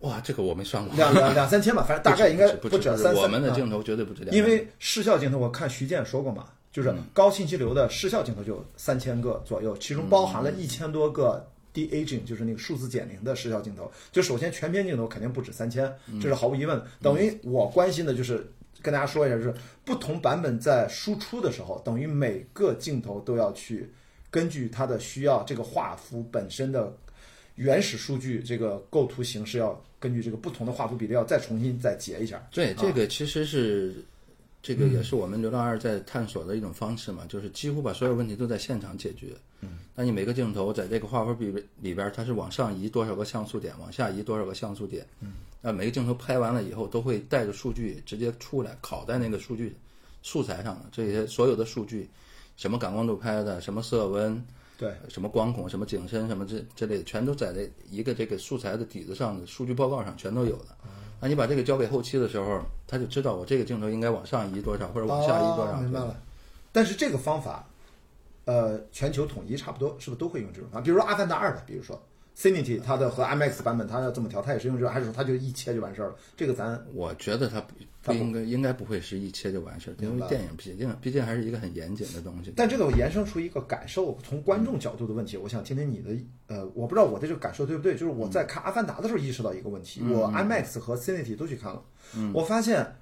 [0.00, 3.14] 哇，这个我没算过，两两两三千吧，反正大概应该不止三三。
[3.14, 13.92] 我们的啊镜头绝对不止两因为视效镜头，我看徐健说过嘛，就是高信息流的视效镜头就有三千个左右，其中包含了一千多个 de aging，就是那个数字减龄的视效镜头。
[14.10, 16.86] 就首先全片镜头肯定不止三千，这是毫无疑问的。
[17.02, 23.92] 等于我关心的就是跟大家说一下，就是不同版本在输出的时候，等于每个镜头都要去
[24.30, 26.96] 根据它的需要，这个画幅本身的
[27.60, 32.42] 原始数据，这个构图形式要根据这个不同的画幅比例要再重新再截一下。
[32.50, 34.02] 对，这个其实是
[34.62, 39.36] 这个嗯也是我们流浪二在探索的一种方式嘛，就是几乎把所有问题都在现场解决。
[39.60, 45.06] 嗯，那你每个镜头在这个画幅比里边，它是往上移多少个像素点，往下移多少个像素点。
[45.20, 49.76] 嗯，那每个镜头拍完了以后，都会带着数据直接出来，拷在那个数据
[50.22, 52.08] 素材上的这些所有的数据，
[52.56, 54.42] 什么感光度拍的，什么色温。
[54.80, 60.68] 对，什么光孔、什么景深、什么这之类的，全都在这一个这个素材的底子上的数据报告上全都有的。
[61.20, 65.72] 那你把这个交给后期的时候，他就知道我这个镜头应该往上移多少，或者往下移多少。
[65.72, 66.16] 哦明白了。
[66.72, 67.68] 但是这个方法，
[68.46, 70.84] 呃，全球统一差不多，是不是都会用这种方法？
[70.84, 72.00] 比如说《阿凡达二》吧，比如说
[72.40, 76.14] Cinity 它的和 IMAX 版本，它要这么调，它也是用这，还是说它就一切就完事儿了？
[76.34, 82.50] 这个咱我觉得它不不应该，应该不会是一切就完事儿，因为电影毕竟毕竟还是一个很严谨的东西。
[82.56, 86.10] 但这个延伸出一个感受，从观众角度的问题，我想听听你的。
[86.46, 91.82] 呃，我不知道我的这个感受对不对，就是我在看《阿凡达》的时候意识到一个问题，我 IMAX 和 Cinity 都去看了，
[92.32, 92.96] 我发现，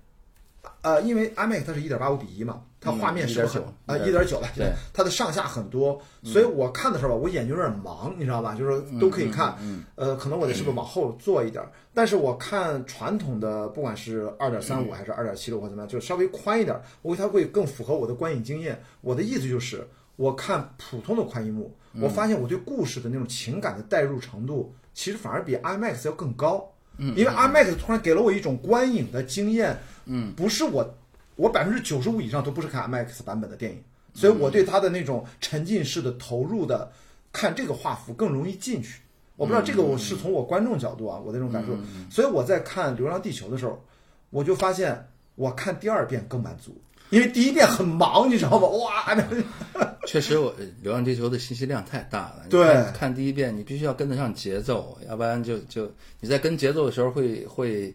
[0.83, 8.55] 呃，因为 IMAX 它是一点八五比一嘛，它画面是很啊一点九了，对，它的上下很多，所以我看的时候吧，我眼睛有点盲，你知道吧？
[8.55, 9.57] 就是都可以看，
[9.97, 11.65] 呃，可能我得是不是往后坐一点？
[11.95, 18.81] 但是我看传统的，不管是二点三五还是二点七六或怎么样，就稍微宽一点，我它会更符合我的观影经验。
[19.01, 26.73] 我的意思就是，我看普通的宽银幕，我发现我对故事的那种情感的代入程度，其实反而比 IMAX 要更高。
[27.01, 30.85] 嗯，因为 IMAX 突然给了我一种观影的经验，嗯，不是我，
[31.37, 33.81] 我百分之九十五以上都不是看 IMAX 版本的电影，
[34.13, 36.91] 所以我对它的那种沉浸式的投入的
[37.33, 39.01] 看这个画幅更容易进去。
[39.37, 41.79] 我不知道这个我是从我观众角度啊，我的这种感受，
[42.11, 43.81] 所以我在看《流浪地球》的时候，
[44.31, 46.77] 我就发现我看第二遍更满足，
[47.11, 48.67] 因为第一遍很忙，你知道吗？
[48.67, 49.17] 哇，
[50.09, 52.47] 确实我，《流浪地球》的信息量太大了。
[52.51, 52.67] 对。
[52.67, 57.95] 看，看第一遍你必须要跟得上节奏，要不然就就你在跟节奏的时候会会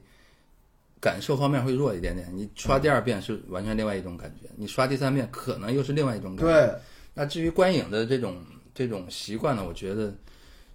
[1.03, 2.29] 感受方面会弱一点点。
[2.33, 6.53] 你刷第二遍是完全另外一种感觉，你刷第三遍可能又是另外一种感觉。
[6.53, 6.73] 对，
[7.13, 8.41] 那至于观影的这种
[8.73, 10.13] 这种习惯呢，我觉得，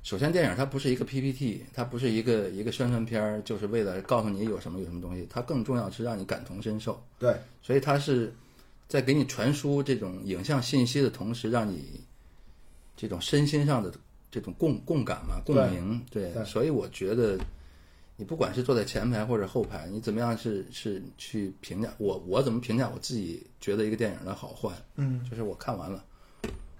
[0.02, 7.02] 首先电影它不是一个 PPT，它不是一个一个宣传片儿，就是为了告诉你有什么有什么东西，它更重要是让你感同身受。
[7.18, 8.30] 对，所以它是
[8.86, 12.02] 在给你传输这种影像信息的同时，让你
[12.94, 13.90] 这种身心上的
[14.30, 16.04] 这种共共感嘛，共鸣。
[16.10, 17.38] 对，对所以我觉得。
[18.20, 22.18] 你不管是坐在前排或者后排，你怎么样是是去评价我？
[22.26, 24.72] 我怎么评价我自己觉得一个电影的好坏？
[24.96, 26.04] 嗯，就是我看完了，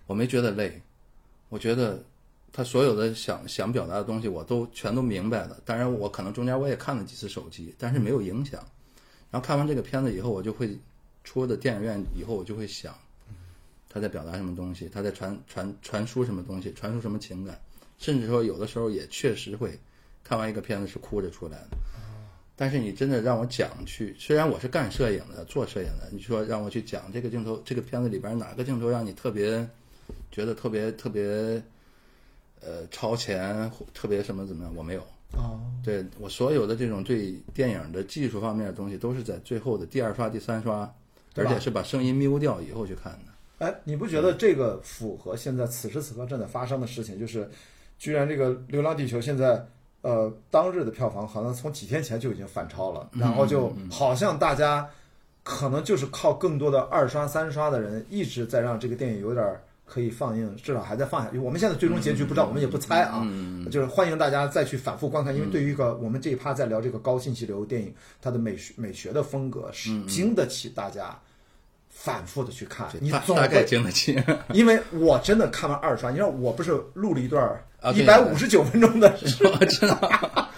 [0.08, 0.82] 我没觉得累，
[1.48, 2.02] 我觉得
[2.52, 5.60] 他所有的想想表达的东西我都全都明白了。
[5.64, 8.60] 当然，我可能中间我也看了几次手机，但是没有影响。
[9.30, 10.76] 然后看完这个片子以后，我就会
[11.22, 12.92] 出了电影院以后，我就会想
[13.88, 17.60] 他在表达什么东西，他在传传传输什么东西，传输什么情感，
[17.96, 19.78] 甚至说有的时候也确实会
[20.28, 21.76] 看完一个片子是哭着出来的。
[22.54, 29.66] 但是你真的让我讲去，虽然我是干摄影的，做摄影的，你说让我去讲这个镜头，这个片子里边哪个镜头让你特别
[30.30, 31.62] 觉得特别特别
[32.60, 34.74] 呃超前，特别什么怎么样？
[34.76, 35.00] 我没有。
[35.32, 40.92] 哦，对我所有的这种对电影的技术方面的东西，都是在最后的第二刷、第三刷，
[41.36, 43.64] 而且是把声音 mute 掉以后去看的。
[43.64, 47.20] 哎，你不觉得这个符合现在此时此刻正在发生的事情？
[47.20, 47.48] 就是，
[47.98, 49.64] 居然这个《流浪地球》现在
[50.02, 54.88] 呃，当日的票房好像从几天前就已经反超了，然后就好像大家
[55.42, 61.38] 可能就是靠更多的二刷、三刷的人一直在让这个电影有点儿可以放映，至少还在放下去。
[61.38, 63.26] 我们现在最终结局不知道，我们也不猜啊，
[63.70, 71.18] 就是欢迎大家再去反复观看，因为对于一个我们这一趴在聊这个高信息流电影，它的美学美学的风格是经得起大家
[72.00, 74.16] 反复的去看，你大大概经得起。
[74.54, 77.60] 因为我真的看完二刷，你知道我不是录了一段
[77.92, 79.08] 一百五十九分钟的
[79.60, 79.98] 我知道，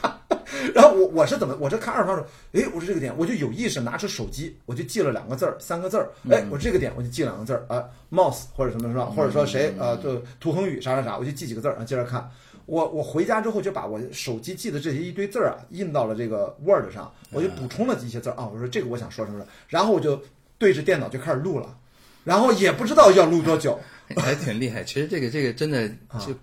[0.74, 12.31] 然后我我是怎么，我这看二刷的时候，诶，我说这个点，我就有意识拿出手机，我就记了两个字儿、三个字儿，哎，我这个点我就记两个字儿啊，mouse 或者什么什么，或者说谁呃，就涂恒宇啥啥啥，我就记几个字儿，然后接着看。
[12.66, 18.35] 我我回家之后就把我手机记的这些一堆字儿啊印到了这个 Word 上，我就补充了一些字儿。
[18.35, 20.22] 啊，我说这个我想说什么了，然后我就
[20.61, 21.77] 对着电脑就开始录了，
[22.23, 23.81] 然后也不知道要录多久，
[24.16, 24.85] 还挺厉害。
[24.85, 26.35] 其实这个这个真的啊就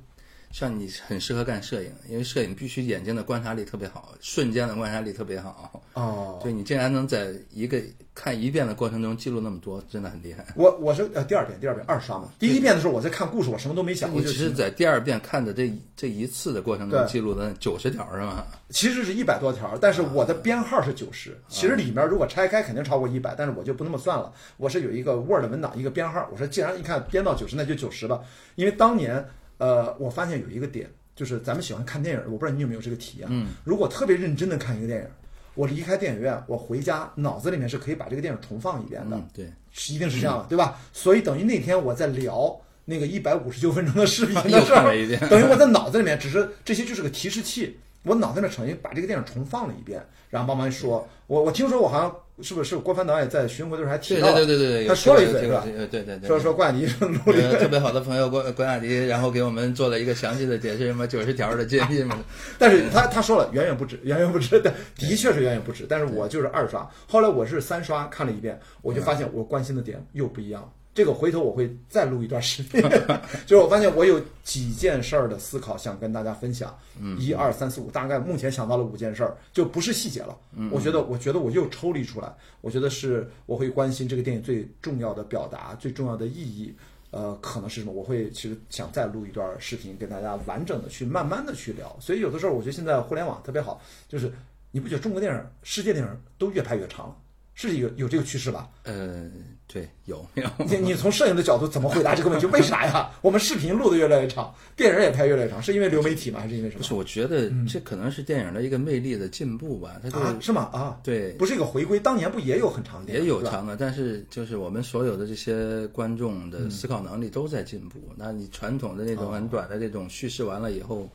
[0.51, 5.81] 像你很适合干摄影，因为摄影必须眼睛的观察力特别好，瞬间的观察力特别好。
[5.93, 7.79] 哦， 就你竟然能在一个
[8.15, 10.45] 看一遍的过程中记录那么多，真的很厉害。
[10.55, 18.45] 我我是呃第二遍第二遍二刷嘛，第一遍的时候我在看故事，我什么都没想，我只是在第二遍看的这这一次的过程中记录的九十条是吗？
[18.69, 21.37] 其实是一百多条，但是我的编号是九十。
[21.47, 24.33] 其实里面如果拆开肯定超过一百，但是我就不那么算了。
[24.57, 28.21] 我是有一个 Word 文档一个编号，我说既然一看编到九十，那就九十吧。
[28.55, 29.23] 因为当年
[29.57, 33.27] 呃，我发现有一个点，就是咱们喜欢看电影，我不知道你有没有这个体验。
[33.31, 35.07] 嗯，如果特别认真的看一个电影，
[35.55, 39.17] 我离开电影院，我回家脑子里面是可以把这个电影重放一遍的。
[39.17, 40.79] 嗯，对，是一定是这样的，对吧？
[40.93, 51.07] 所以等于那天我在聊那个一百五十九分钟的视频 的又时候看了一遍，等于我在脑子里面只是这些就是个提示器，我脑子里面等于把这个电影重放了一遍，然后慢慢说。
[51.27, 55.61] 我我听说我好像是不是是郭帆导演在巡回的时候还提到对，对对对对，他说了一这个嘴是吧？
[55.91, 62.17] 对对对，说说关雅迪努力呃特别好的朋友关关雅迪，然后给我们做了一个详细的解释，什么九十条的建议嘛。
[62.57, 65.85] 但是他他说了远远不止，远远不止，的的确是远远不止。
[65.89, 70.71] 但是我就是二刷，后来我是三刷看了一遍，我就发现我关心的点又不一样。
[70.97, 72.81] 这个回头我会再录一段视频，
[73.45, 76.75] 就是我发现我有几件事儿的思考想跟大家分享，
[77.19, 80.35] 一二三四五，大概目前想到了五件事儿，就不是细节了。
[80.71, 86.75] 我觉得，我觉得我又抽离出来，我觉得是我会关心这个电影最重要的表达、最重要的意义。
[87.11, 87.93] 呃，可能是什么？
[87.93, 91.95] 我会其实想再录一段视频，跟大家完整的去慢慢的去聊。
[91.99, 93.79] 所以有的时候，我觉得现在互联网特别好，
[94.09, 94.33] 就是
[94.71, 97.15] 你不觉得中国电影、世界电影都越拍越长了？
[97.53, 98.69] 是一个有这个趋势吧？
[98.83, 99.27] 呃，
[99.67, 100.49] 对，有没 有。
[100.65, 102.45] 你你从摄影的角度怎么回答这个问题？
[102.47, 103.11] 为啥呀？
[103.21, 106.39] 我们视频录的越来越长，电影也拍越来越长，是因为流媒体吗？
[106.39, 106.79] 还是因为什么？
[106.79, 109.99] 不是，我觉得这可能是电影的一个魅力的进步吧。
[110.01, 110.69] 它就啊，是吗？
[110.71, 117.99] 啊，对，不是一个回归，当年不也有很长的也有长的，但是就是我们所有的这些观众的思考能力都在进步。
[118.15, 121.09] 那你传统的那种很短的这种叙事完了以后，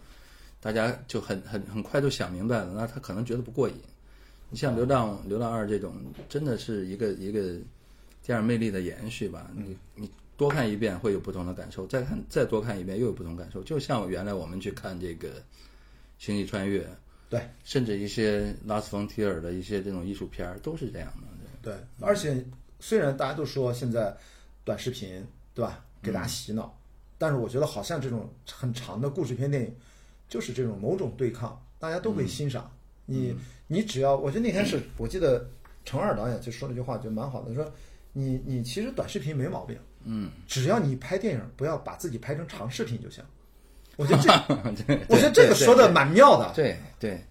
[0.60, 3.74] 大家就很很很快就想明白了，那他可能觉得不过瘾。
[4.50, 5.94] 你像《流浪流浪二》这种，
[6.28, 7.54] 真的是一个一个
[8.24, 9.50] 电影魅力的延续吧？
[9.54, 13.62] 你你多看一遍会有不同的感受，再看再多看一遍又有不同感受。
[13.62, 15.28] 就像原来我们去看这个
[16.18, 16.80] 《星际穿越》，
[17.28, 21.28] 对甚至一些拉斯冯提尔的一些这种艺术片儿都是这样的。
[21.62, 22.44] 对，而且
[22.80, 24.16] 虽然大家都说现在
[24.64, 26.76] 短视频对吧，给大家洗脑，
[27.18, 29.74] 但是我觉得好像这种很长的故事片电影，
[30.28, 32.68] 就是这种某种对抗，大家都会欣赏。
[33.06, 33.36] 你
[33.68, 35.48] 你只要，我觉得那天是我记得
[35.84, 37.72] 程二导演就说了一句话，就蛮好的，说
[38.12, 43.22] 你你其实短视频没毛病，嗯，只要你拍电影不要把自己拍成长视频就行。
[43.96, 44.28] 我觉得这，
[44.86, 46.52] 对我觉得这个说的蛮妙的。
[46.54, 47.22] 对对，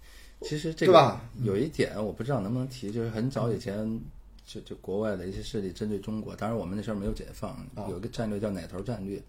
[0.42, 4.00] 其实这个对吧有一点我不知道能不能提，就是很早以前
[4.46, 9.22] 就就国外的一些势力针对中国，当然我们那时候没有解放，啊有一个战略叫奶头战略，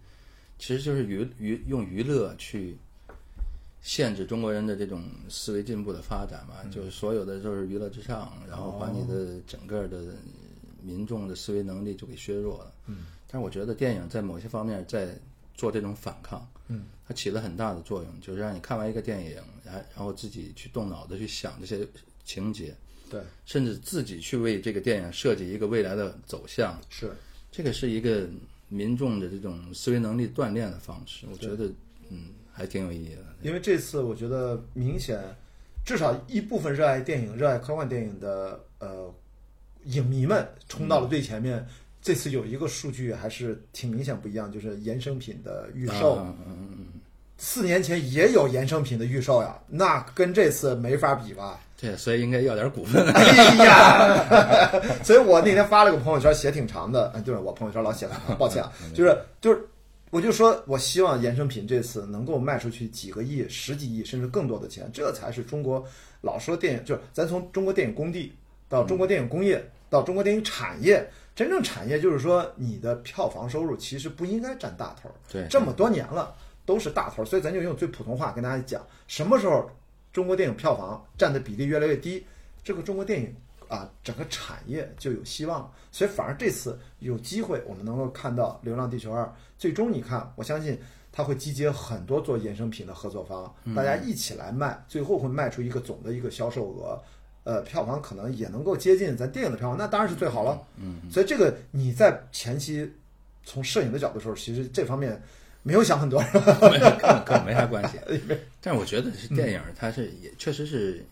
[0.59, 2.77] 其实就是娱娱用娱乐去
[3.81, 10.13] 限制中国人的这种思维进步的发展嘛，就是所有的就是娱乐至上，然后把你的整个的
[10.83, 12.73] 民众的思维能力就给削弱了。
[12.87, 15.17] 嗯，但是我觉得电影在某些方面在
[15.55, 21.87] 做这种反抗，嗯，它起了很大的作用，就是让你看完一个电影，然然后自己去动脑子去想这些
[22.23, 22.75] 情节，
[23.09, 27.11] 对，甚至自己去为这个电影设计一个未来的走向，是。
[27.51, 28.27] 这个是一个
[28.67, 31.71] 民众的这种思维能力锻炼的方式，我觉得
[32.09, 33.21] 嗯还挺有意义的。
[33.43, 35.21] 因为这次我觉得明显，
[35.85, 39.13] 至少一部分热爱电影、热爱科幻电影的呃
[39.85, 41.65] 影迷们冲到了最前面。
[42.01, 46.85] 这次有一个数据还是挺明显不一样，就是衍生品的预售，嗯嗯嗯嗯，
[47.37, 51.61] 四年前也有衍生品的预售呀，那跟这次没法比吧？
[51.79, 53.01] 对，所以应该要点股份。
[53.13, 54.69] 哎呀，
[55.01, 59.65] 所以我那天发了个朋友圈，写挺长的，哎，对我朋友圈老写了，抱歉啊，就是就是
[60.09, 65.81] 我就说，我希望衍生品这次能够卖出去几个亿、十几亿，甚至更多的钱，这才是中国
[66.19, 68.33] 老说电影，就是咱从中国电影工地
[68.73, 75.11] 到中国电影工业到中国电影产业，真正产业就是说你的票房收入其实不应该占大头。
[75.31, 79.69] 对，这么多年了都是大头，所以咱就用最普通话跟大家讲，什么时候
[80.11, 82.25] 中国电影票房占的比例越来越低，
[82.63, 83.35] 这个中国电影
[83.67, 85.71] 啊整个产业就有希望。
[85.91, 89.23] 所以反而这次有机会，我们能够看到《流浪地球二》
[89.55, 90.79] 最终，你看，我相信
[91.11, 96.99] 它会集结很多做衍生品的合作方，大家一起来卖，最后会卖出一个总的一个销售额，
[97.43, 100.61] 呃，票房可能也能够接近咱电影的票房，那当然是最好了。
[100.77, 102.89] 嗯，所以这个你在前期
[103.43, 105.21] 从摄影的角度说，其实这方面
[105.61, 107.97] 没有想很多，没有跟跟没啥关系。
[108.61, 111.05] 但是我觉得是电影，它是也确实是，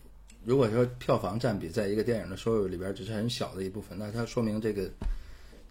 [0.44, 4.88] 如果说票房占比在一个电影的收入里边只是很小的一部分，那它说明这个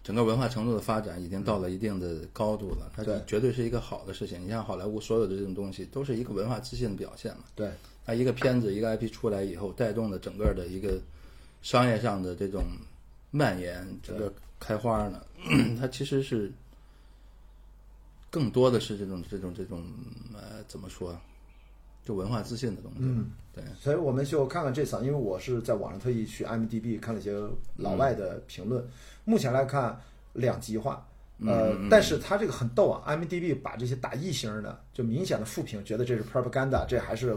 [0.04, 4.40] 整个文化程度的发展已经到了一定的高度了，它对绝对是一个好的事情。
[4.42, 7.44] 你像好莱坞所有的这种东西，都是一个文化自信的表现嘛。
[7.54, 7.68] 对，
[8.04, 11.00] 它一个片子一个 IP 出来以后，带动的整个的一个
[11.62, 12.64] 商业上的这种
[13.30, 15.24] 蔓延，整个开花呢，
[15.78, 16.50] 它其实是
[18.30, 19.84] 更多的是这种这种这种
[20.34, 21.16] 呃怎么说，
[22.04, 22.98] 就文化自信的东西。
[23.00, 27.32] 嗯，对，所以我们就看看这场，因为我是在网上特意去 IMDB 看了一些
[27.76, 28.84] 老外的评论，
[29.24, 30.00] 目前来看
[30.32, 31.06] 两极化。
[31.44, 37.36] 呃，但是他这个很逗啊，IMDB 把这些打一星的，就明显的负评，觉得这是 propaganda，这还是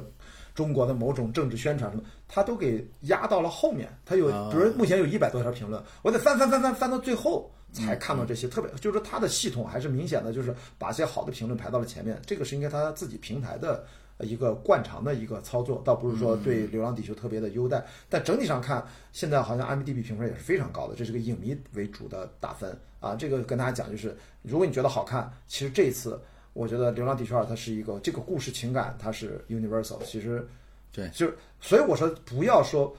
[0.55, 3.87] 中国的某种政治宣传什么，他都给压到了后面。
[4.03, 13.85] 他有，啊比如目前有一百多条评论，我得翻翻翻翻翻到最后才看到这些，特别就是说他的系统还是明显的，就是把一些好的评论排到了前面，这个是应该他自己平台的。
[14.17, 18.81] 呃一个惯常的一个操作，倒不是说对《流浪地球》特别的优待，但整体上看，
[19.11, 23.13] 现在好像 IMDB 评分也是非常高的，这是个影迷为主的打分啊。
[23.13, 26.17] 这个跟大家讲，就是如果你觉得好看，其实这次
[26.55, 30.47] 我觉得《流浪地球二》它是一个这个故事情感它是 universal，其实
[30.91, 32.91] 对就是所以我说不要说。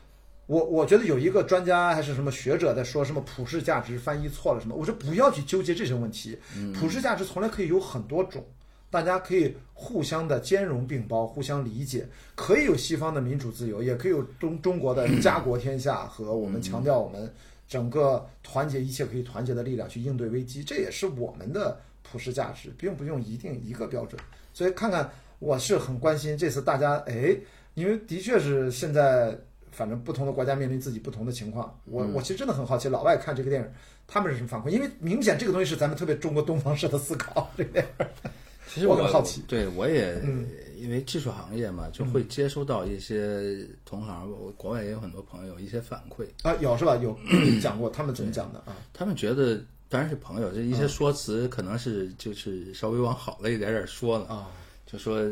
[0.49, 6.39] 我我觉得有一个专家还是什么学者在说什么普世价值翻译错了什么，我说不要去纠结这些问题，
[6.73, 8.45] 普世价值从来可以有很多种，
[8.89, 17.29] 大家可以互相的兼容并包，互相理解，可以有西方的民主自由，也可以有中中国的家国天下和我们强调我们
[17.67, 21.77] 整个团结一切可以团结的力量去应对危机，这也是我们的
[22.11, 24.21] 普世价值，并不用一定一个标准。
[24.53, 27.37] 所以看看，我是很关心这次大家，哎，
[27.75, 29.39] 因为的确是现在。
[29.73, 33.69] 反正不同的国家面临自己不同的情况，我我其实真的很好奇，老外看这个电影，
[34.07, 34.71] 他们是什么反馈？
[34.71, 37.53] 因为明显这个东西是咱们特别中国东方式的思考。
[37.59, 38.07] 这个电影，
[38.73, 40.47] 其实 我很好奇对我也、嗯
[40.79, 46.97] 因为技术行业嘛，就会接收到一些同行，我国外也有很多朋友一些反馈，啊，有是吧？
[47.05, 47.15] 有
[47.61, 48.77] 讲过他们怎么讲的啊？
[48.95, 54.51] 他们觉得当然是朋友，这一些说辞可能是就是稍微往好了一点点说了，啊，
[54.85, 55.25] 就说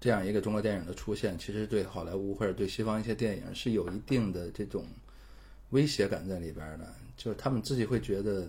[0.00, 4.84] 这样一个中国电影的出现，其实对好莱坞或者对西方一些电影是有一定的这种
[5.70, 8.46] 威胁感在里边的，就是他们自己会觉得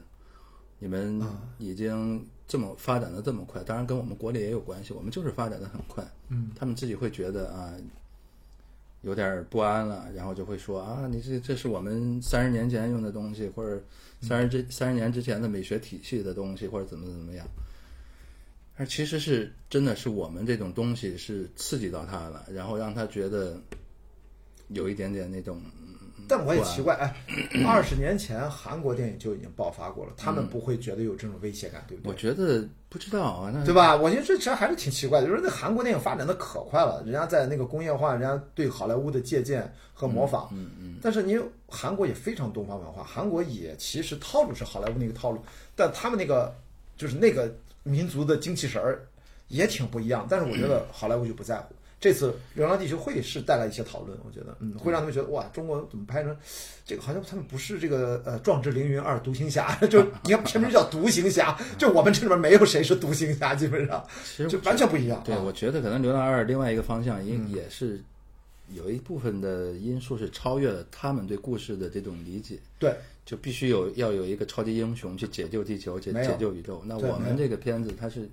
[0.80, 1.22] 你们
[1.58, 7.74] 已经这么发展的这么快，当然跟我们国内也有关系，我们就是发展的很快，嗯，他们自己会觉得啊。
[9.04, 13.82] 有点不安了，然后就会说啊，你这这是我们三十年前用的东西，或者
[14.22, 17.46] 三十之三十年之前的美学体系的东西，或者怎么怎么样。
[18.76, 23.62] 而其实是真的是我们这种东西是刺激到他了，然后让他觉得
[24.70, 25.62] 有一点点那种，
[26.36, 27.16] 但我也奇怪，哎，
[27.64, 32.18] 二十年前韩国电影就已经爆发过了，他们不会觉得有这种威胁感，对不对我？
[32.18, 33.96] 觉得不知道啊，那对吧？
[33.96, 45.40] 我觉得这其实还是挺奇怪的，就是那韩国电影发展的可快了，人家在那个工业化，人家对好莱坞的借鉴和模仿，嗯嗯，但是你韩国也非常东方文化，韩国也其实套路是好莱坞那个套路，
[45.76, 46.52] 但他们那个
[46.98, 47.54] 就是那个
[47.84, 49.06] 民族的精气神儿
[49.50, 50.26] 也挺不一样。
[50.28, 51.76] 但是我觉得好莱坞就不在乎。
[52.04, 56.36] 这次《流浪地球》会是带来一些讨论，我觉得，嗯，会让他们觉得哇，中国怎么拍成
[56.86, 57.02] 这个？
[57.02, 65.24] 好像他们不是这个呃《壮志凌云二》独行侠， 就你看片名叫独行侠，就我们这里面没有谁是独行侠，基本上其实就完全不一样。
[65.24, 68.02] 对，啊我觉得可能《流浪二》另外一个方向也也是
[68.74, 72.58] 有一部分的因素是超越了他们对故事的这种理解。
[72.78, 72.94] 对，
[73.26, 76.84] 就必须有要有一个超级英雄去解救地球、解解救宇宙。
[76.86, 78.30] 那我们这个片子它是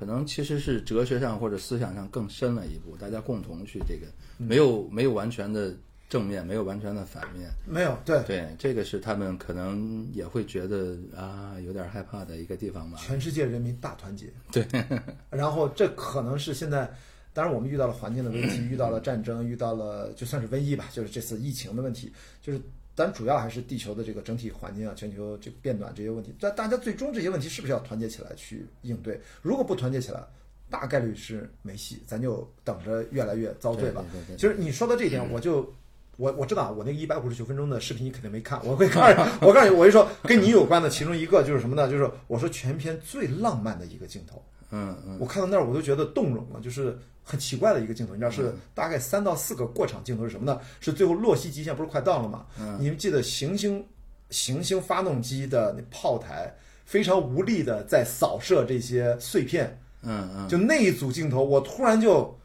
[0.00, 4.06] 可能其实是哲学上或者思想上更深了一步，大家共同去这个
[4.38, 5.74] 嗯没有没有完全的
[6.08, 7.50] 正面，没有完全的反面。
[7.68, 8.22] 没有对。
[8.22, 12.96] 对，这个是他们可能也会觉得啊有点害怕的一个地方吧。
[12.98, 14.32] 全世界人民大团结。
[14.50, 14.66] 对，
[15.28, 16.90] 然后这可能是现在，
[17.34, 22.58] 当然我们遇到了环境的危机， 遇到了战争，遇到了就算是瘟疫吧，就是这次疫情的问题，就是
[23.00, 29.18] 咱主要还是地球的这个整体环境啊，全球这个变暖这些问题，但大家最终这些问题是不是要团结起来去应对？
[29.40, 30.22] 如果不团结起来，
[30.68, 34.04] 大概率是没戏，咱就等着越来越遭罪吧。
[34.12, 35.72] 对对对其实你说到这一点，我就
[36.18, 39.16] 我我知道，我那个一百五十九分钟的视频你肯定没看，我会看。
[39.40, 41.90] 我告诉你，我就说跟你有关的其中一个就是什么呢？
[41.90, 44.42] 就是我说全片最浪漫的一个镜头。
[44.72, 46.96] 嗯嗯我看到那儿我都觉得动容了，就是
[47.30, 50.60] 很奇怪的一个镜头，你知道是大概三到四个过场镜头是什么呢？
[50.80, 52.44] 是最后洛希极限不是快到了吗？
[52.80, 53.86] 你们记得行星
[54.30, 56.52] 行星发动机的那炮台
[56.84, 62.36] 非常无力的在扫射这些碎片，嗯嗯，就那一组镜头，我突然就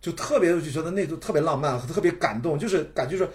[0.00, 3.28] 就特别就觉得那组特别浪漫，特别感动，就是感觉是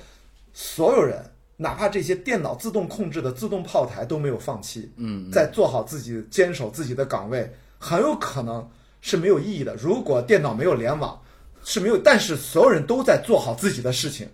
[0.54, 1.22] 所有人。
[1.58, 8.70] 哪怕这些电脑自动控制的自动炮台都没有放弃，嗯，在做好自己坚守自己的岗位，很有可能
[9.06, 9.76] 是没有意义的。
[9.76, 11.22] 如果电脑没有联网，
[11.64, 14.28] 是没有，但是所有人都在做好自己的事情，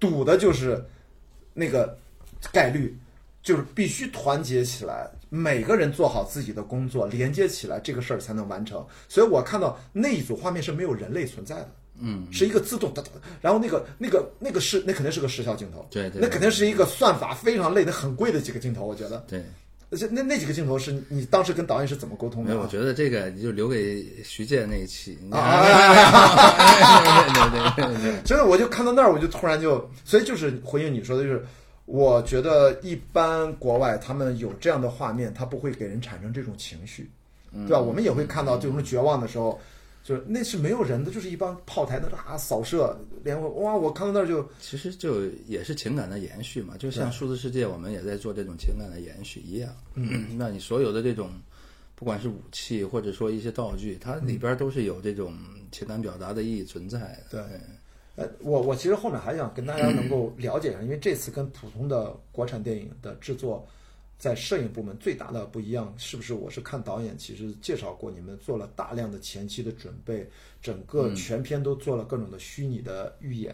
[0.00, 0.84] 赌的就是
[1.54, 1.96] 那个
[2.52, 2.98] 概率，
[3.44, 8.84] 就是必须团结起来，每个人做好自己的工作，连接起来，这个事儿才能完成。
[9.08, 11.70] 所以我看到那一组画面是没有人类存在的。
[12.00, 13.04] 嗯，是一个自动的，
[13.40, 19.24] 然后那个那个那个是那肯定是个时效镜头，对对那肯定是一个算法非常累的、很贵的几个镜头，我觉得。
[19.28, 19.44] 对。
[19.92, 22.60] 而且那那几个镜头是你当时跟导演是怎么沟通的啊？
[22.62, 25.18] 我觉得这个你就留给徐健那一期。
[25.30, 25.70] 啊对
[27.34, 31.44] 对对对对，真的，我就看到那儿，我就突然就，所以就是回应你说的，就是
[31.84, 37.10] 我觉得一般国外他们有这样的画面，他不会给人产生这种情绪，
[37.66, 37.78] 对吧？
[37.78, 39.60] 我们也会看到这种绝望的时候，
[40.04, 43.76] 就是那是没有人的，就是一帮炮台的啊扫射连环，哇！
[43.76, 49.72] 我看到那儿就其实就也是情感的延续嘛，就像数字世界，我们也在做这种情感的延续一样。
[49.94, 51.30] 嗯，那你所有的这种，
[51.94, 55.36] 不管是武器或者说一些道具，它里边都是有这种
[55.70, 56.98] 情感表达的意义存在
[57.30, 57.46] 的。
[57.46, 57.60] 对
[58.14, 63.66] 呃，我我其实后面还想跟大家能够了解一下，因为这次跟普通的国产电影的制作，
[64.22, 66.32] 在摄影部门最大的不一样，是不是？
[66.32, 70.24] 我是看导演其实介绍过，你们做了大量的前期的准备，
[70.62, 73.52] 整个全片都做了各种的虚拟的预演，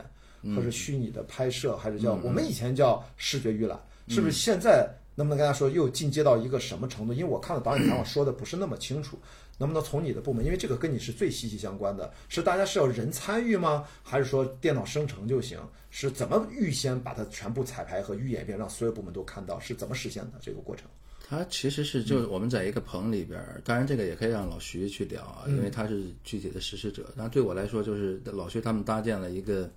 [0.55, 4.33] 或者虚拟的拍摄，还是叫我们以前叫视觉预览，是不是？
[4.37, 7.14] 现在能不能跟大家说又进阶到一个什么程度？
[7.14, 9.19] 因为我看了导演采访说的不是那么清楚。
[9.59, 13.84] 能不能从你的部门，因为这个跟你是最息息相关的，是大家是要人参与吗？
[14.02, 15.59] 还是说电脑生成就行？
[15.90, 19.59] 是怎么预先把它全部彩排和预演一遍，让所有部门都看到？
[19.59, 20.86] 是怎么实现的这个过程？
[21.28, 27.12] 它其实是就是我们在一个棚里边儿，当然这个也可以让老徐去聊啊，因为他是具体的实施者。
[27.16, 29.70] 但对我来说，就是老徐他们搭建了一个，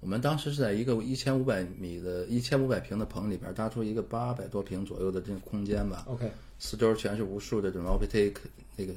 [0.00, 6.04] 我们当时是在一个一千五百米的、一千五百平的棚里边儿搭出一个八百多平左右的这个空间吧。
[6.08, 8.34] OK，四周全是无数的这种 OPTIC
[8.76, 8.92] 那个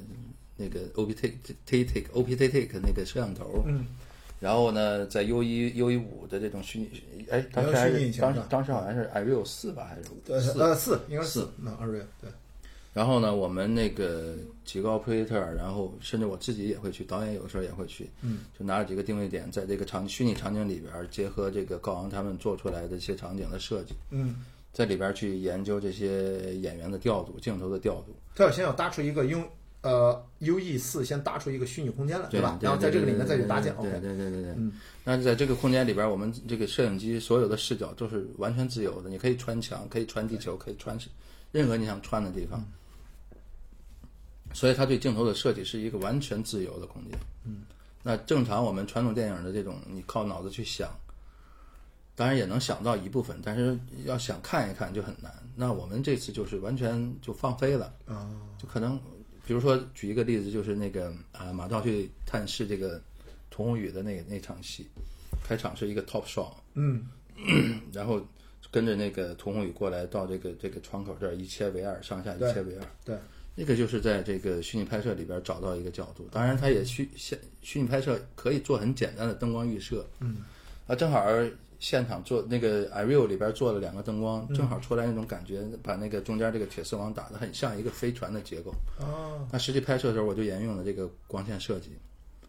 [0.56, 3.64] 那个 OPTIC OPTIC 那个摄像头。
[3.66, 3.86] 嗯。
[4.38, 6.88] 然后呢，在 U 一 U 一五的这种虚拟，
[7.28, 12.30] 哎，当时当时当时好像是 Unreal 四吧，还是呃四呃四应该是四四，那二月对，
[12.94, 24.36] 然后呢，我们那个几个 operator，然后甚至我自己也会去，导演有的时候也会去，嗯，就拿着几个定位点，在这个场虚拟场景里边，结合这个高昂他们做出来的一些场景的设计，嗯，
[24.72, 28.16] 在里边去研究这些演员的调度、镜头的调度。
[28.34, 29.46] 他要先要搭出一个用
[29.82, 32.58] 呃 U E 四先搭出一个虚拟空间来，对吧？
[32.60, 33.74] 然后在这个里面再去搭建。
[33.76, 34.50] 对对对对对。
[34.56, 34.72] 嗯。
[35.04, 40.98] 那在这个空间里边，我们这个摄影机所有的视角都是完全自由的，你可以穿墙，可以穿地球，可以穿
[41.52, 42.64] 任何你想穿的地方。
[44.52, 47.18] 所以它对镜头的设计是一个完全自由的空间。
[47.44, 47.62] 嗯。
[48.02, 50.90] 那正常我们传统电影的这种，你靠脑子去想，
[52.14, 55.32] 当然也能想到一部分，但是要想看一看就很难。
[55.54, 57.92] 那我们这次就是完全就放飞了。
[58.06, 58.98] 啊，就可能，
[59.46, 63.00] 比如说举一个例子，就是那个啊，马道去探视这个
[63.50, 64.86] 屠洪宇的那那场戏，
[65.42, 67.06] 开场是一个 top shot，嗯。
[67.94, 68.20] 然后
[68.70, 73.16] 跟着那个屠洪宇过来到这个这个窗口这儿一切为二，上下一切为二，对，
[73.54, 80.44] 那个就是在这个虚拟拍摄里边找到一个角度，当然它也虚现虚拟拍摄可以做很简单的灯光预设，嗯，
[80.86, 81.24] 啊，正好
[81.80, 88.70] 现场做那个 Unreal 里边做了两个灯光，正好出来那种感觉，把那个中间这个铁丝网打得很像一个飞船的结构。
[89.00, 91.90] 哦那实际拍摄的时候，我就沿用了这个光线设计。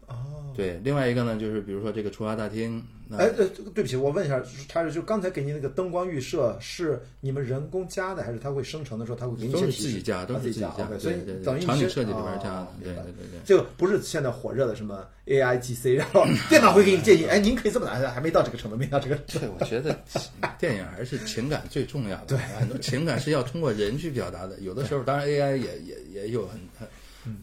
[0.06, 10.84] 哦，对，另外一个呢，就是比如说这个出发大厅，那哎对，对不起，我问一下，插着就刚才给您那个灯光预设是你们人工加的，还是它会生成的时候它会给你一都是些提示自己加，都啊自己是自己加。
[10.84, 13.40] OK，所以等于对，场景设计里边加的哦，对对对对。
[13.44, 19.16] 这个不是现在火热的什么 AI GC，然后电脑会给你建议，哎，您可以这么来，还没到这个程度，没到这个。
[19.26, 19.96] 对，我觉得
[20.58, 22.36] 电影还是情感最重要的。
[22.36, 24.58] 对，很多情感是要通过人去表达的。
[24.60, 26.86] 有的时候，当然 AI 也也也有很很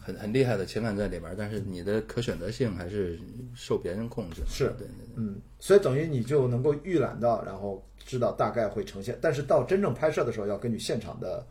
[0.00, 3.18] 很很厉害的情感在里边儿，但是你的可选择性还是
[3.54, 4.42] 受别人控制。
[4.46, 5.14] 是对对对。
[5.16, 11.46] 嗯，所以等于你就能够预览到，然后知道大概会呈现，但是到真正拍摄的时候，要根据现场的，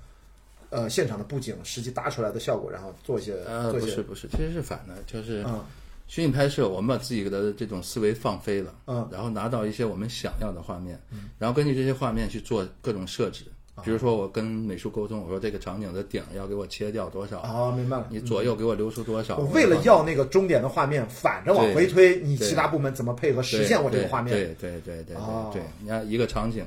[0.69, 5.63] 呃，现场的布景实际搭出来的效果，然后做一些呃，不是不是，其实是反的，就是嗯
[6.07, 13.45] 虚拟拍摄，我们把自己的这种思维放飞了，嗯然后拿到一些我们想要的画面，嗯然后根据这些画面去做各种设置。
[13.79, 18.07] 啊比如说，我跟美术沟通，我说这个场景的顶要给我切掉多少，啊，明白了。
[18.09, 19.37] 你左右给我留出多少。
[19.37, 24.35] 我为了要那个终点的画面，反着往回推，你其他部门怎么配合实现我这个画面？
[24.35, 26.65] 对对对对对哦对，你看一个场景，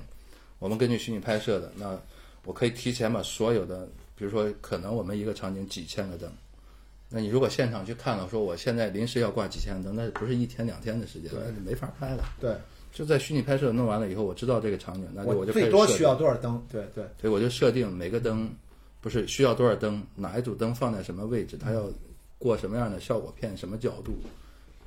[0.58, 1.98] 我们根据虚拟拍摄的，那
[2.44, 6.30] 我可以提前把所有的，比如说可能我们一个场景几千个灯，
[7.08, 12.24] 那你如果现场去看了，说我现在临时要挂几千个灯，那不是一天两天的时间，那就没法拍了。
[12.40, 12.54] 对，
[12.92, 16.62] 就在虚拟拍摄弄完了以后，我知道这个场景，那就我就开最多需要多少灯？
[16.70, 18.48] 对对，所以我就设定每个灯
[19.00, 21.88] 不是需要多少灯，哪一组灯放在什么位置，它要
[22.38, 24.12] 过什么样的效果片、什么角度，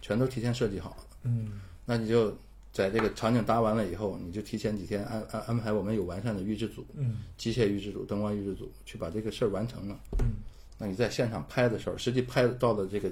[0.01, 0.97] 全都提前设计好了。
[1.24, 2.32] 嗯，那你就
[2.72, 9.97] 在这个场景搭完了以后，你就提前几天安安安排我们有完善的预制组，嗯，机械预制组、灯光预制组去把这个事儿完成了。
[10.20, 10.36] 嗯，
[10.78, 13.10] 那你在现场拍的时候，实际拍到的这个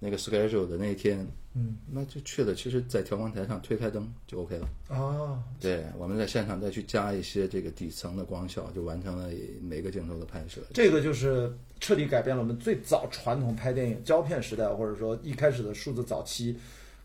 [0.00, 1.24] 那个 schedule 的那一天，
[1.54, 2.54] 嗯，那就去了。
[2.54, 4.68] 其实，在调光台上推开灯就 OK 了。
[4.88, 9.28] 哦，对，我们在现场再去加一些这个底层的光效，就完成了
[9.60, 10.62] 每个镜头的拍摄。
[10.72, 16.56] 这个就是彻底改变了我们最早传统拍电影胶片时代，或者说一开始的数字早期，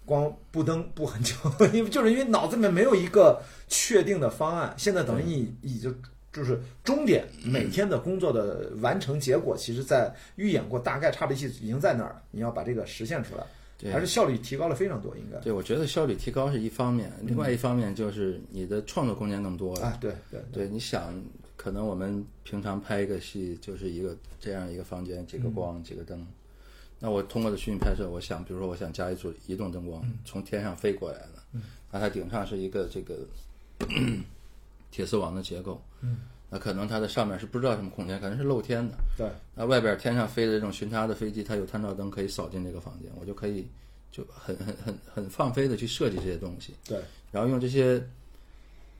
[0.06, 1.36] 光布灯布很久，
[1.74, 4.74] 因为就是因为脑子里面没有一个确定的方案。
[4.78, 5.94] 现在等于你已经
[6.36, 13.44] 就是终点每天的工作的完成结果，其实在预演过，大概差别系已经在那儿了，你要把这个实现出来，
[13.78, 13.90] 对。
[13.90, 15.40] 还是效率提高了非常多，应该。
[15.40, 19.86] 对，我觉得效率提高是一方面，另外一方面就是你的创作空间更多了。
[19.86, 21.14] 啊，对对对，你想，
[21.56, 26.28] 可能我们平常拍一个戏就是一个这样一个房间，几个光，几个灯。
[27.00, 31.62] 那我通过的虚拟拍摄，我想，比如说我想加一组移动灯光，从天上飞过来的，
[31.92, 33.26] 那它顶上是一个这个
[34.96, 36.20] 铁丝网的结构，嗯
[36.50, 38.96] 那可能它的上面是不知道什么空间，可能是露天的。
[39.18, 43.68] 对，那外边天上飞的这种巡查的飞机，它有探照灯可以扫进这个房间，我就可以
[44.10, 46.74] 就很很很很放飞的去设计这些东西。
[46.88, 48.02] 对，然后用这些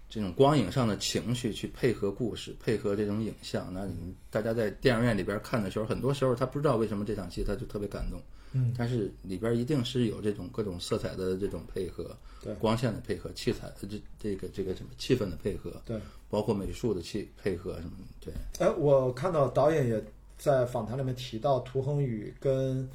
[0.10, 3.72] 这种光影上的情绪去配合故事，配合这种影像。
[3.74, 8.20] 那你大家在电影院里边看的时候，很多时候他不知道为什么这场戏他就特别感动，
[8.52, 13.88] 嗯，但是里边一定是有这种各种色彩的这种配合，对光线的配合，器材这
[14.18, 16.00] 这个这个什么气氛的配合，对。
[16.28, 17.92] 包括美术的气配合什么
[18.22, 18.66] 的，对。
[18.66, 20.04] 哎，我看到导演也
[20.38, 22.88] 在访谈里面提到涂恒宇跟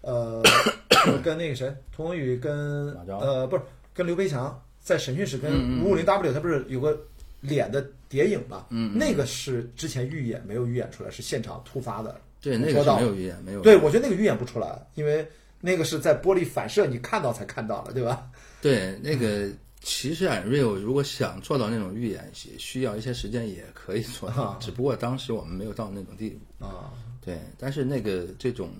[0.00, 0.42] 呃
[1.22, 3.62] 跟那个谁，涂恒宇跟呃不是
[3.94, 6.98] 跟刘培强在审讯室跟五五零 W 他不是有个
[7.40, 8.66] 脸的谍影嘛？
[8.70, 12.20] 嗯嗯那个是之前预演没有预演出来，是现场突发的。
[12.40, 13.60] 对，那个没有预演，没有。
[13.60, 15.28] 对，我觉得那个预演不出来，因为
[15.60, 18.28] 那个是在玻璃反射你看到才看到的，对吧？
[18.60, 19.48] 对，那个
[19.80, 24.58] 其实 Unreal 如果想做到那种预演，也需要一些时间，也可以做到，啊。
[24.60, 26.64] 只不过当时我们没有到那种地步。
[26.64, 26.92] 啊，
[27.24, 28.70] 对，但是那个这种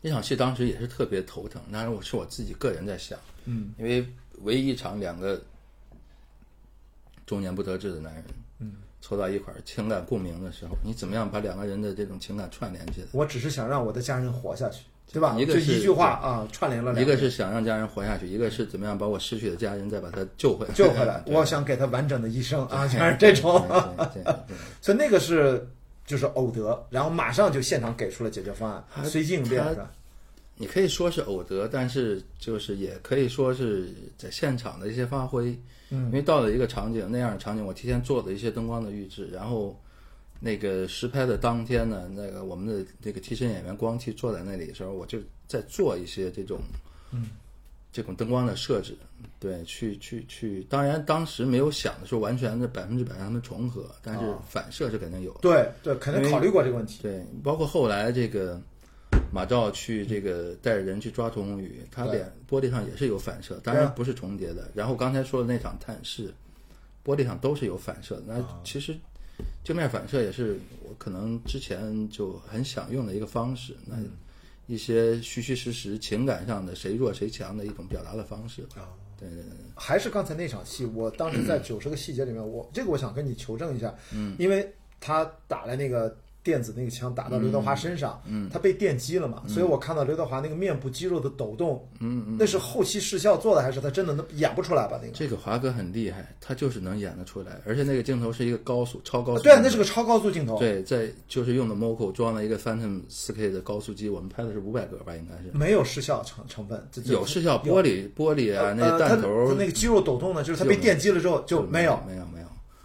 [0.00, 4.04] 那场戏当时也是特别头疼，当然我是我自己个人在想，嗯，因为
[4.40, 5.40] 唯一一场两个
[7.24, 8.24] 中年不得志的男人，
[8.58, 13.06] 嗯，凑到一块儿情感共鸣的时候，你怎么样把两个人的这种情感串联起来？
[13.12, 15.34] 我只是想让我的家人活下去，对吧？
[15.38, 20.74] 一个就是一句话啊，串联了两一个是想让家人活下去，一个是怎么样把我失去的家人再把他救回来。
[20.74, 23.66] 救回来， 我想给他完整的一生啊，全是这种。
[24.80, 25.66] 所以那个是
[26.06, 29.90] 就是偶得，然后马上就现场给出了解决方案，随机应变他是吧？
[30.56, 35.58] 你可以说是偶得，但是就是也可以说是在现场的一些发挥。
[35.94, 39.78] 嗯因为到了一个场景那样的场景，我提前做了一些灯光的预制，然后
[40.44, 46.58] 那个实拍的当天呢，那个我们的这个替身演员光替坐在那里的时候，我就在做一些这种，
[47.12, 47.28] 嗯，
[47.92, 48.96] 这种灯光的设置，
[49.38, 50.66] 对，去去去。
[50.68, 55.38] 当然当时没有想的说完全的百分之百让他们重合，但是哦反射是肯定有的。
[55.42, 56.98] 对对，肯定考虑过这个问题。
[57.02, 58.60] 对，包括后来这个
[59.30, 64.68] 马照去这个带着人去抓屠洪宇，他脸玻璃上也是有反射，当然不是重叠的。
[64.74, 66.34] 然后刚才说的那场探视，
[67.04, 68.22] 玻璃上都是有反射的。
[68.26, 68.98] 那啊其实
[69.64, 73.76] 镜面反射也是我可能之前就很想用的一个方式。
[73.86, 74.10] 那嗯
[74.68, 78.62] 一些虚虚实实情感上的谁弱谁强的一种表达的方式。
[78.76, 94.98] 啊，对对对，还是刚才那场戏，我当时在九十个细节里面，我这个我想跟你求证一下，嗯，因为他打了那个电子那个枪打到刘德华身上，嗯他被电击了嘛，所以我看到刘德华那个面部肌肉的抖动，嗯嗯，那是后期视效做的，还是他真的能演不出来吧？
[95.00, 99.42] 那个这个华哥很厉害，他就是能演得出来，而且那个镜头是一个高速、超高速。
[99.42, 105.50] 对啊，那是个超高速镜头，对，在就是用的 MOCO 装了一个 Phantom 4K 的高速机，我们拍的是五百格吧，应该是。
[105.56, 112.41] 没有视效成成分，有视效，玻璃玻璃啊，那弹头他那个肌肉抖动呢，就是他被电击了之后就没有，没有没有。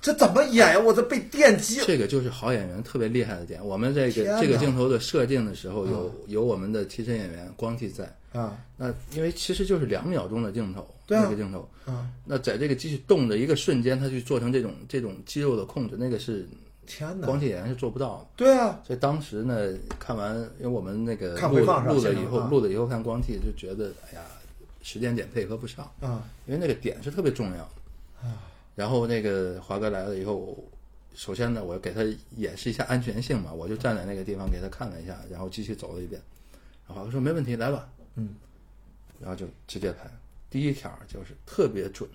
[0.07, 0.79] 这怎么演呀？
[0.79, 1.81] 我这被电击。
[1.85, 3.65] 这个就是好演员特别厉害的点。
[3.65, 8.05] 我们这个这个镜头的设定的时候，有有我们的替身演员光替在。
[8.31, 11.67] 啊那因为其实就是两秒钟的镜头，对啊那个镜头。
[11.85, 12.07] 啊！
[12.23, 16.47] 那在这个机器动的一个瞬间，它去做成这种这种肌肉的控制，那个是
[16.85, 17.25] 天哪！
[17.25, 18.27] 光替演员是做不到的。
[18.37, 24.21] 对啊，所以当时呢，看完，因为我们那个录看回放录了以后，啊录了以后看光替就觉得，哎呀，
[24.83, 28.29] 时间点配合不上，啊因为那个点是特别重要的。
[28.77, 30.63] 然后那个华哥来了以后，
[31.15, 32.03] 首先呢，我给他
[32.35, 36.21] 演示一下安全性嘛，我就站在那个地方给他看了一下，然后继续走了一遍。
[36.87, 38.35] 然后华哥说没问题，来吧，嗯，
[39.19, 40.07] 然后就直接拍。
[40.51, 42.07] 第一条就是特别准，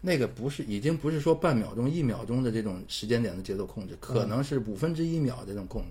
[0.00, 5.88] 那个不是已经不是说半秒钟、一秒钟的这种时间点的节奏控制，可能是五分之一秒这种控制。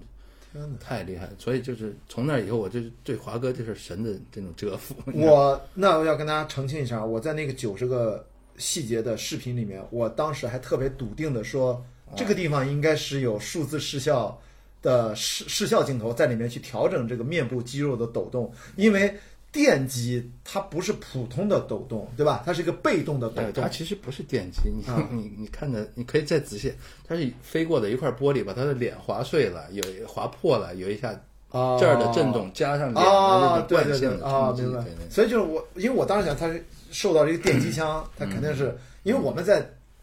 [0.52, 0.78] 天哪！
[0.80, 4.96] 太厉害了，所以就是从那以后，我就是对华哥就是神的这种折服。
[5.14, 8.26] 我那我要跟大家澄清一下，我在那个九十个
[8.58, 11.84] 细节的视频里面，我当时还特别笃定的说，
[12.16, 14.40] 这个地方应该是有数字视效
[14.82, 19.16] 的视视效镜头在里面去调整这个面部肌肉的抖动，因为
[19.52, 22.44] 电击它不是普通的抖动，对吧？
[22.46, 23.70] 它是一个被动的抖，动它。
[23.70, 26.74] 其实不是电击，你、啊 你你看着，你可以再仔细，
[27.08, 31.12] 它是飞过的一块玻璃，把他的脸划碎了，有划破了，有一下
[31.52, 35.10] 啊这儿的震动加上脸对对对啊，的冲击，明白对对。
[35.10, 36.64] 所以就是我，因为我当时想，它是
[36.96, 38.74] 受到这个电击枪，他肯定是
[39.04, 39.60] 因为我们在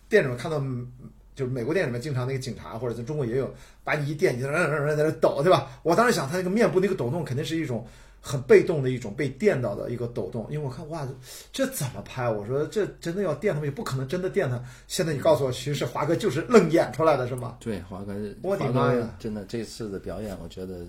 [0.09, 0.87] 电影里面看到，嗯
[1.35, 3.51] 就是美国电影里面经常那个警察或者在中国也有，
[3.83, 5.81] 把你一电，你在那儿在那抖，对吧？
[5.83, 7.87] 我当时想，他那个面部那个抖动肯定是一种
[8.21, 11.09] 很被动的一种被电到的一个抖动，因为我看哇，
[11.51, 12.29] 这怎么拍？
[12.29, 14.63] 我说这真的要电他们，也不可能真的电他。
[14.87, 17.57] 现在你告诉我，其实是华哥就是愣演出来的，是吗？
[17.61, 20.87] 对，华哥，我的妈呀真的这次的表演，我觉得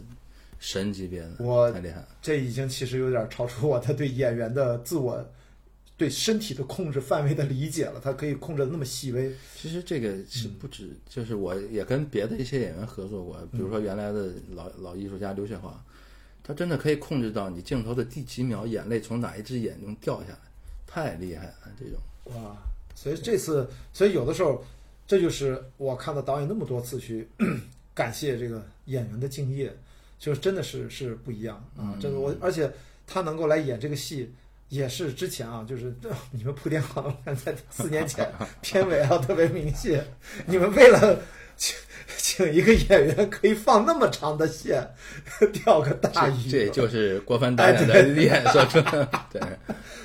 [0.60, 2.08] 神级别的，我太厉害了。
[2.22, 5.26] 这已经其实有点超出我他对演员的自我
[6.04, 9.34] 对身体的控制范围的理解了，他可以控制的那么细微。
[9.56, 15.82] 其实这个是不止，就是我也跟别的一些演员合作过，比如说原来的老老艺术家刘雪华，
[16.43, 20.39] 他真的可以控制到你镜头的第几秒，眼泪从哪一只眼中掉下来，
[20.86, 22.36] 太厉害了，这种。
[22.36, 22.58] 哇！
[22.93, 24.62] 所以这次，所以有的时候，
[25.08, 27.30] 这就是我看到导演那么多次去
[27.95, 29.74] 感谢这个演员的敬业，
[30.20, 31.97] 就是真的是是不一样啊！
[32.01, 32.70] 这个我，而且
[33.08, 34.30] 他能够来演这个戏。
[34.74, 35.93] 也是之前啊， 就是
[36.32, 38.28] 你们铺垫好了， 在四年前
[38.61, 39.99] 片尾啊特别明细，
[40.47, 41.19] 你们为了
[41.55, 41.78] 请
[42.17, 44.84] 请一个演员可以放那么长的线，
[45.63, 48.82] 钓个大鱼，这就是郭帆导演的厉害所说。
[49.32, 49.39] 对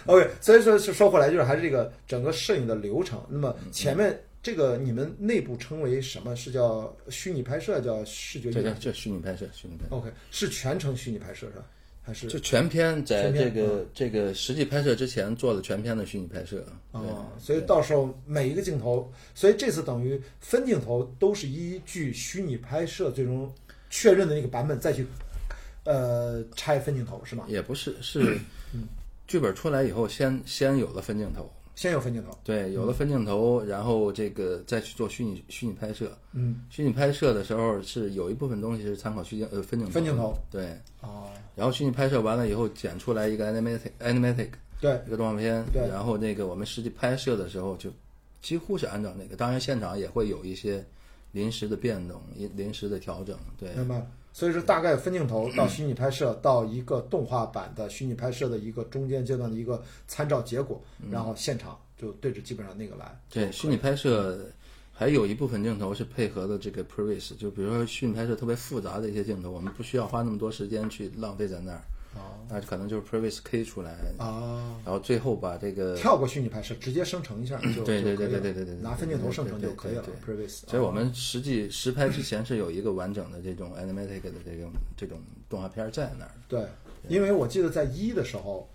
[0.05, 3.25] ，OK，所以说是说回来，就是还是这个整个摄影的流程。
[3.31, 6.37] 那么前面这个你们内部称为什么？
[6.37, 9.97] 是叫虚拟拍摄，叫视觉这叫这虚拟拍摄，虚拟拍摄。
[9.97, 11.65] OK，是全程虚拟拍摄是吧？
[12.09, 16.65] 还是就全片在这个这个实际拍摄之前做了全片的虚拟拍摄。
[16.93, 23.53] 哦，所以到时候每一个镜头，所以这次等于分镜头都是依据虚拟拍摄最终
[23.91, 25.07] 确认的那个版本再去
[25.85, 27.45] 呃拆分镜头是吗？
[27.47, 28.39] 也不是，是
[29.27, 31.53] 剧本出来以后先先有了分镜头。
[31.79, 36.11] 先有分镜头，对，有了分镜头，然后这个再去做虚拟虚拟拍摄。
[36.33, 39.93] 嗯，虚拟拍摄的时候是有一部分东西是参考虚镜呃分镜头。
[39.93, 40.37] 分镜头。
[40.51, 44.49] 对，哦，然后虚拟拍摄完了以后，剪出来一个 animatic animatic
[44.81, 45.65] 对，一个动画片。
[45.73, 47.93] 对然后那个我们实际拍摄的时候就
[48.43, 50.85] 几乎是按照那个，当然现场也会有一些
[51.31, 53.39] 临时的变动、临临时的调整。
[53.57, 54.05] 对，明白。
[54.39, 60.81] 所以说，大概分镜头到虚拟拍摄到一个动画版的虚拟拍摄的一个中间阶段的一个参照结果，
[61.11, 63.21] 然后现场就对着基本上那个来。
[63.29, 64.39] 对，虚拟拍摄
[64.93, 71.83] 还有一部分镜头是配合的这个 previs，就比如说虚拟拍摄特别复杂的一些镜头，我们不需要花那么多时间去浪费在那儿，
[72.15, 80.47] 哦那可能就是 previs K 出来，啊，然后最后把这个，跳过虚拟拍摄，直接生成一下就对对对对对对对拿分镜头生成就可以了对对。
[80.47, 86.31] Previs，所以我们实际实拍之前是有一个完整的这种 animatic 的这种这种动画片在那儿。
[86.49, 86.67] 对，
[87.07, 88.69] 因为我记得在一的时候，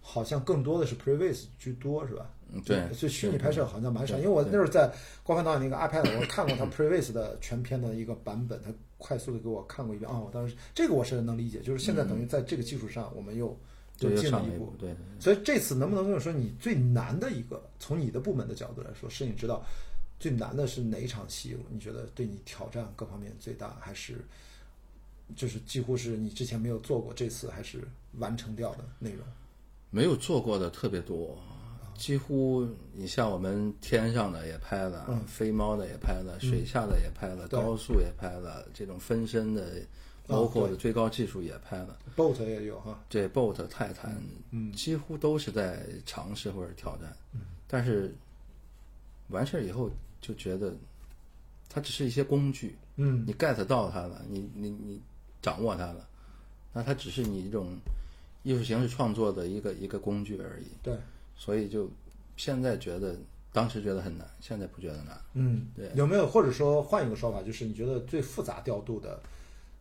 [0.00, 2.30] 好像更多的是 Previs 居多，是吧？
[2.50, 4.16] 嗯对所以虚拟拍摄好像蛮少。
[4.16, 4.90] 因为我那时候在
[5.22, 10.18] 官方导演那个 iPad，我看过他 Previs 的全片的一个版本，他快速的给我看过一遍啊。
[10.18, 13.56] 我当时这个我是能理解，就是现在等于在这个基础上，我们又
[14.00, 14.74] 又进了一步，。
[14.78, 19.64] 对，所以这次能不能跟我说，你最难的一个，从你的部门的角度来说，摄影指导
[20.20, 21.56] 最难的是哪一场戏？
[21.70, 24.18] 你觉得对你挑战各方面最大，还是
[25.34, 27.82] 就是几乎是你之前没有做过，这次还是
[28.18, 29.20] 完成掉的内容？
[29.90, 31.38] 没有做过的特别多，
[31.98, 35.20] 几乎你像我们天上的也拍了，嗯。
[35.26, 37.60] 飞猫的也拍了，水下的也拍了，对。
[37.60, 39.82] 高速也拍了，这种分身的，
[40.26, 41.98] 包括的最高技术也拍了。
[42.16, 44.16] boat 也有哈，对，boat、泰坦，
[44.52, 47.14] 嗯几乎都是在尝试或者挑战，
[47.66, 48.14] 但是
[49.28, 49.90] 完事儿以后
[50.20, 50.74] 就觉得
[51.68, 53.24] 它只是一些工具，嗯。
[53.26, 55.00] 你 get 到它了，你你你
[55.42, 56.08] 掌握它了，
[56.72, 57.76] 那它只是你一种
[58.42, 60.66] 艺术形式创作的一个一个工具而已。
[60.82, 60.96] 对，
[61.38, 61.90] 所以就
[62.36, 63.16] 现在觉得，
[63.52, 65.18] 当时觉得很难，现在不觉得难。
[65.32, 69.18] 嗯，对有没有或者说换一个说法，就是你觉得最复杂调度的，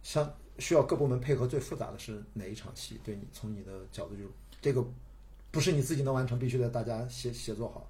[0.03, 2.97] 像需要各部门配合最复杂的是哪一场戏？
[3.03, 4.30] 对你从你的角度，就是
[4.62, 4.82] 这个
[5.51, 7.89] 不是你自己能完成，必须得大家协协作好，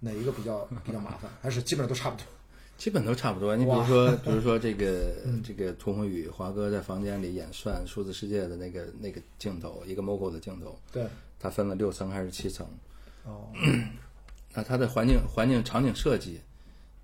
[0.00, 1.30] 哪一个比较比较麻烦？
[1.40, 2.24] 还是基本上都差不多？
[2.80, 3.54] 基本都差不多。
[3.54, 11.06] 你比如说，比如说这个 嗯这个涂宏宇华哥在房间里演算数字世界的那个那个镜头，一个 MOGO 的镜头，对，
[11.40, 12.64] 它分了六层还是七层？
[13.24, 13.48] 哦，
[14.54, 16.38] 那它的环境环境场景设计，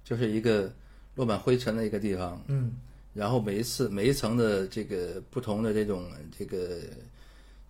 [0.04, 0.72] 就是一个
[1.14, 2.76] 落满灰尘的一个地方，嗯
[3.14, 6.04] 然后每一次每一层的这个不同的这种
[6.38, 6.80] 这个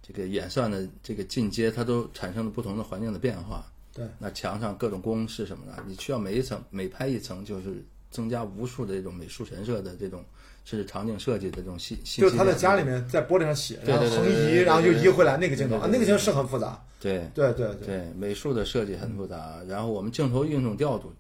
[0.02, 3.64] 这个演算的这个进阶，它都产生了不同的环境的变化。
[3.94, 10.24] 对，那墙上各种公式什么的，你需要每一层每拍一层，就是增加无数的这种美术神社的这种
[10.66, 12.20] 甚至场景设计的这种信信息。
[12.20, 12.84] 就是他在家里。
[12.84, 16.78] 面在玻璃上写，然后横移，然后又移回来那个镜头啊，那个镜头是很复杂。
[17.00, 21.12] 对对对对，美术的设计很复杂，然后我们镜头运动调度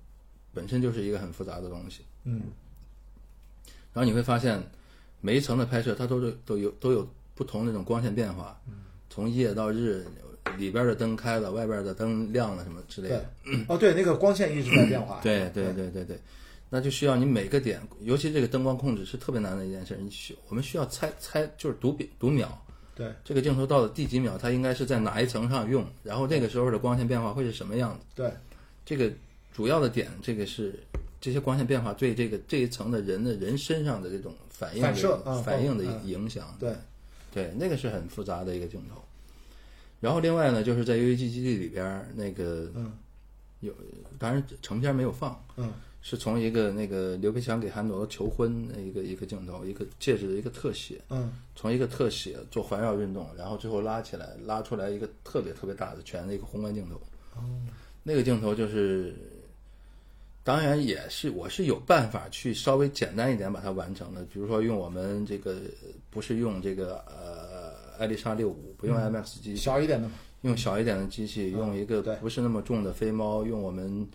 [0.52, 2.02] 本身就是一个很复杂的东西。
[2.24, 2.42] 嗯
[3.92, 4.62] 然后你会发现，
[5.20, 8.60] 每一层的拍摄它都是都有都有不同那种光线变化，
[9.08, 10.06] 从夜到日，
[10.56, 13.24] 里边的灯开了，外边的灯亮了，什么之类的。，
[13.68, 15.18] 哦对，那个光线一直在变化。
[15.22, 16.20] 对对对对对，
[16.68, 19.96] 那就需要你每个点，尤其这个灯光控制是特别难的一件事。
[20.00, 22.48] 你需我们需要猜猜，就是读秒读秒，
[22.94, 28.04] 对这个镜头到了第几秒，它应该是在哪一层上用，然后那个时候的光线变化会是什么样子。
[28.14, 28.30] 对
[28.84, 29.10] 这个
[29.52, 30.78] 主要的点，这个是
[31.20, 36.56] 这些光线变化对这个这一层的人的人身上的这种反应的反射嗯反应的嗯影响。
[36.58, 36.74] 对
[37.32, 39.02] 对，那个是很复杂的一个镜头。
[40.00, 42.92] 然后另外呢，就是在 UAG 基地里边儿那个嗯
[43.60, 43.72] 有，
[44.18, 45.72] 当然成片没有放，嗯
[46.08, 56.94] 是从一个那个刘培强给韩朵求婚的一个一个镜头，一个戒指的一个特写，嗯从一个特写做环绕运动，然后最后拉起来，拉出来一个特别特别大的全的一个宏观镜头。
[57.34, 57.42] 哦
[58.04, 59.16] 那个镜头就是，
[60.44, 65.56] 当然也是我是有办法去稍微简单一点把它完成的，比如说用我们这个
[66.08, 70.14] 不是用这个呃艾丽莎六五，不用 IMAX 机器，小一点的嘛。
[70.42, 74.06] 用小一点的机器，用一个对不是那么重的飞猫，用我们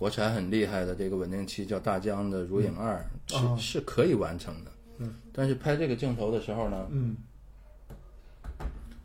[0.00, 4.70] 国产很厉害的这个稳定器叫大疆的如影二、啊是是可以完成的。
[4.96, 7.14] 嗯，但是拍这个镜头的时候呢，嗯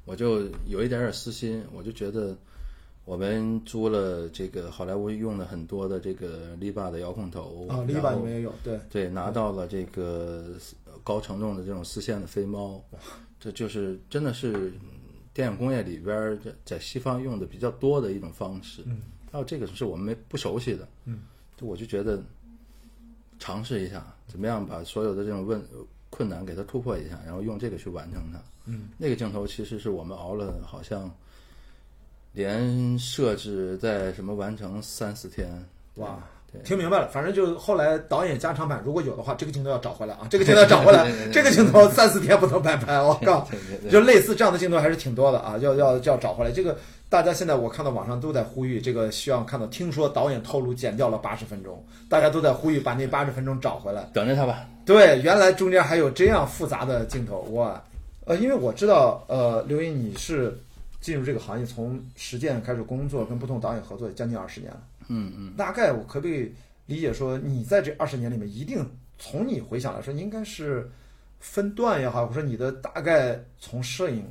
[0.06, 2.34] 我就有一点点私心，我就觉得
[3.04, 10.54] 我们租了这个好莱坞用的很多的这个 Liba 的遥控头啊，篱然后笆里面也有，对对，拿到了这个
[11.04, 12.82] 高承重的这种丝线的飞猫，
[13.38, 14.72] 这就是真的是
[15.34, 18.82] 电影工业里边在在西方用的比较多的一种方式。
[18.86, 19.02] 嗯，
[19.32, 20.88] 还有这个是我们没不熟悉的。
[21.06, 21.22] 嗯，
[21.58, 22.22] 就我就觉得
[23.40, 25.64] 尝试一下，怎么样把所有的这种问
[26.10, 28.40] 困难给它突破一下，然后用这个去完成它。
[28.66, 31.12] 嗯，那个镜头其实是我们熬了好像
[32.34, 35.48] 连设置在什么完成三四天。
[35.96, 36.18] 哇。
[36.52, 43.50] 对，听明白了，反正就后来导演加长版如果有的话，这个镜头要找回来啊，这个镜头要 找回来这个镜头三四天不能白拍，我靠，
[43.90, 46.52] 就类似这样的镜头还是挺多的啊，要要要找回来。
[46.52, 46.78] 这个
[47.16, 54.03] 大家现在我看到网上都在呼吁，这个希望看到，听说导演透露剪掉了八十分钟，大家都在呼吁把那八十分钟找回来。
[54.13, 54.68] 等着他吧。
[54.86, 57.82] 对，原来中间还有这样复杂的镜头，哇！
[58.26, 60.59] 呃，因为我知道，呃，刘英你是
[60.99, 64.84] 进入这个行业，从实践开始工作，跟不同导演合作将近二十年了。
[65.07, 65.53] 嗯嗯。
[65.55, 66.53] 大概我可不可以
[66.86, 68.86] 理解说，你在这二十年里面，一定
[69.18, 70.91] 从你回想来说，应该是
[71.39, 74.26] 分段也好，或者说你的大概从摄影，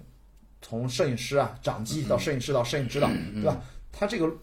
[0.66, 3.62] 从摄影师啊掌机到摄影师到摄影指导，对吧？
[3.92, 4.34] 他这个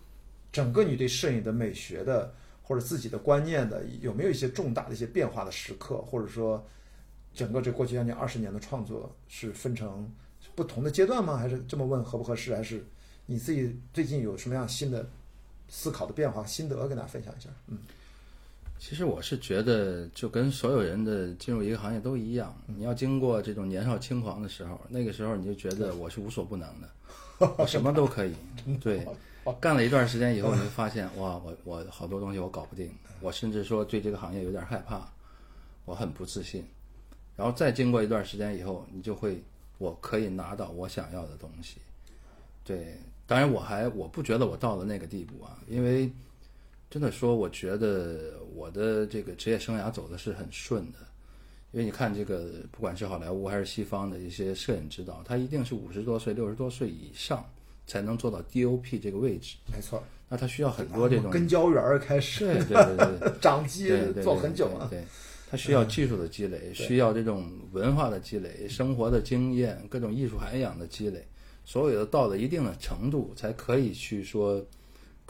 [0.51, 6.63] 整个你对摄影的美学的或者自己的观念的，有没有一些重大的一些变化的时刻，或者说
[7.33, 10.07] 整个这过去将近二十年的创作是分成
[10.53, 11.37] 不同的阶段吗？
[11.37, 12.55] 还是这么问合不合适？
[12.55, 12.85] 还是
[13.25, 15.09] 你自己最近有什么样新的
[15.69, 17.49] 思考的变化、心得跟大家分享一下？
[17.67, 17.79] 嗯
[18.83, 26.89] 其实我是觉得，就跟所有人的进入一个行业都一样，你要经过这种年少轻狂的时候，那个时候你就觉得我是无所不能的，
[27.59, 28.33] 我什么都可以。
[28.81, 29.07] 对，
[29.59, 35.07] 干了一段时间以后， 你会发现，哇，我我好多东西我搞不定，我甚至说对这个行业有点害怕，
[35.85, 36.65] 我很不自信。
[37.37, 39.41] 然然后再经过一段时间以后，你就会
[39.79, 41.77] 我可以拿到我想要的东西。
[42.63, 46.07] 对，当然我还我不觉得我到了那个地步啊，因为
[46.91, 50.99] 真的说，我觉得我的这个职业生涯走的是很顺的。
[51.71, 57.49] 因为你看这个，不管是好莱坞还是西方的一些摄影指导，他一定是五十多岁、六十多岁以上
[57.87, 59.55] 才能做到 DOP 这个位置。
[59.73, 63.89] 没错，那他需要很多这种跟胶原儿开始，对对对对， 长肌
[64.21, 64.87] 做很久了。
[64.89, 65.05] 对对，
[65.49, 71.25] 他需要技术的积累，需要这种文化的积累、生活的经验、各种艺术涵养的积累，
[71.63, 74.61] 所有的到了一定的程度，才可以去说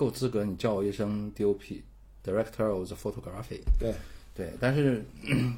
[0.01, 3.61] 够资格你叫我一声 DOP，Director of the Photography。
[3.79, 3.93] 对
[4.33, 5.05] 对，但是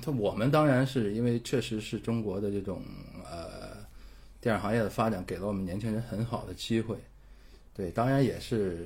[0.01, 2.81] 他我们当然是因为确实是中国的这种
[3.23, 3.77] 呃
[4.41, 6.97] 电影行业的发展给了我们年轻人很好的机会，
[7.73, 8.85] 对，当然也是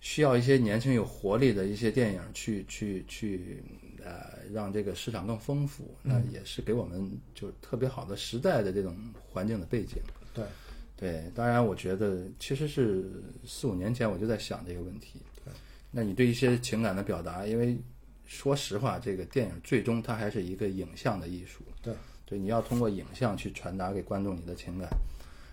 [0.00, 3.60] 需要一些年轻有活力的一些电影去去去
[4.04, 8.94] 呃让这个市场更丰富，那也是给我们就特别好的时代的这种
[9.28, 9.96] 环境的背景。
[10.32, 10.44] 对
[10.98, 13.04] 对，当然我觉得其实是
[13.46, 15.20] 四五年前我就在想这个问题。
[15.44, 15.52] 对
[15.92, 17.78] 那你对一些情感的表达，因为
[18.26, 21.62] 说实话，这个电影最终它还是一个影像的艺术。
[21.80, 21.94] 对
[22.26, 24.90] 对，你要通过影像去传达给观众你的情感。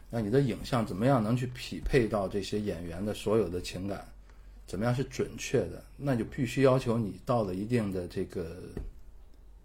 [0.10, 4.06] 那你的影像怎么样能去匹配到这些演员的所有的情感？
[4.68, 5.84] 怎么样是准确的？
[5.96, 8.58] 那就必须要求你到了一定的这个，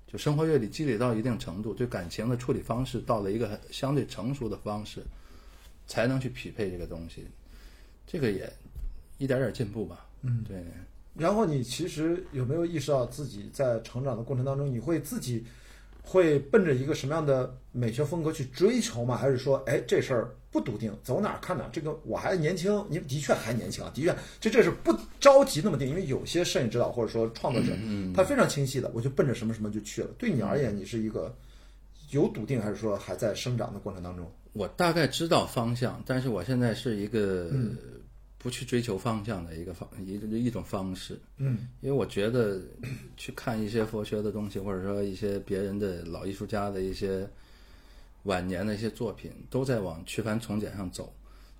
[0.07, 5.03] 就生活阅历积累到一定程度，对感情的处理方式到了一个很相对成熟的方式，
[5.91, 7.27] 才能去匹配这个东西。
[8.07, 8.49] 这个也
[9.19, 10.07] 一点点进步吧。
[10.23, 10.65] 嗯，对。
[11.17, 15.45] 然后你其实有没有意识到自己在成长的过程当中，你会自己
[16.03, 19.17] 会奔着一个什么样的美学风格去追求吗？
[19.17, 21.71] 还是说，哎，这事儿不笃定，走哪儿看哪儿？
[21.73, 27.73] 这个我还年轻，你的确还年轻啊，的确，这这是不着急那么定，因为有些摄影指导或者说创作者，
[28.15, 30.09] 他非常清晰的，我就奔着什么什么就去了。
[30.17, 31.37] 对你而言，你是一个
[32.11, 34.31] 有笃定，还是说还在生长的过程当中？
[34.53, 37.51] 我大概知道方向，但是我现在是一个
[38.37, 41.19] 不去追求方向的一个方一一种方式。
[41.37, 42.61] 嗯，因为我觉得
[43.17, 47.29] 去看一些佛学的东西，或者说一些别人的老艺术家的一些
[48.25, 51.13] 晚年的一些作品，都在往去繁从简上走。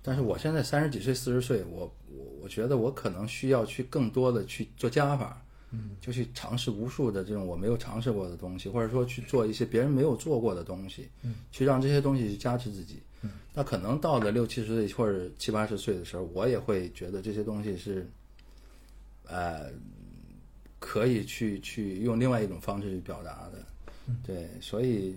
[0.03, 5.39] 但是我现在三十几岁、四十岁，我我我觉得我可能需要去更多的去做加法，
[5.71, 13.01] 嗯，就去尝试无数的这种我没有尝试过的东西，或者说去做一些别人没有做过的东西，嗯，去让这些东西去加持自己。
[13.23, 18.09] 嗯那可能到了六七十岁或者七八十岁的时候，我也会觉得这些东西是，
[19.27, 19.69] 呃，
[20.79, 23.65] 可以去去用另外一种方式去表达的。
[24.25, 25.15] 对，所以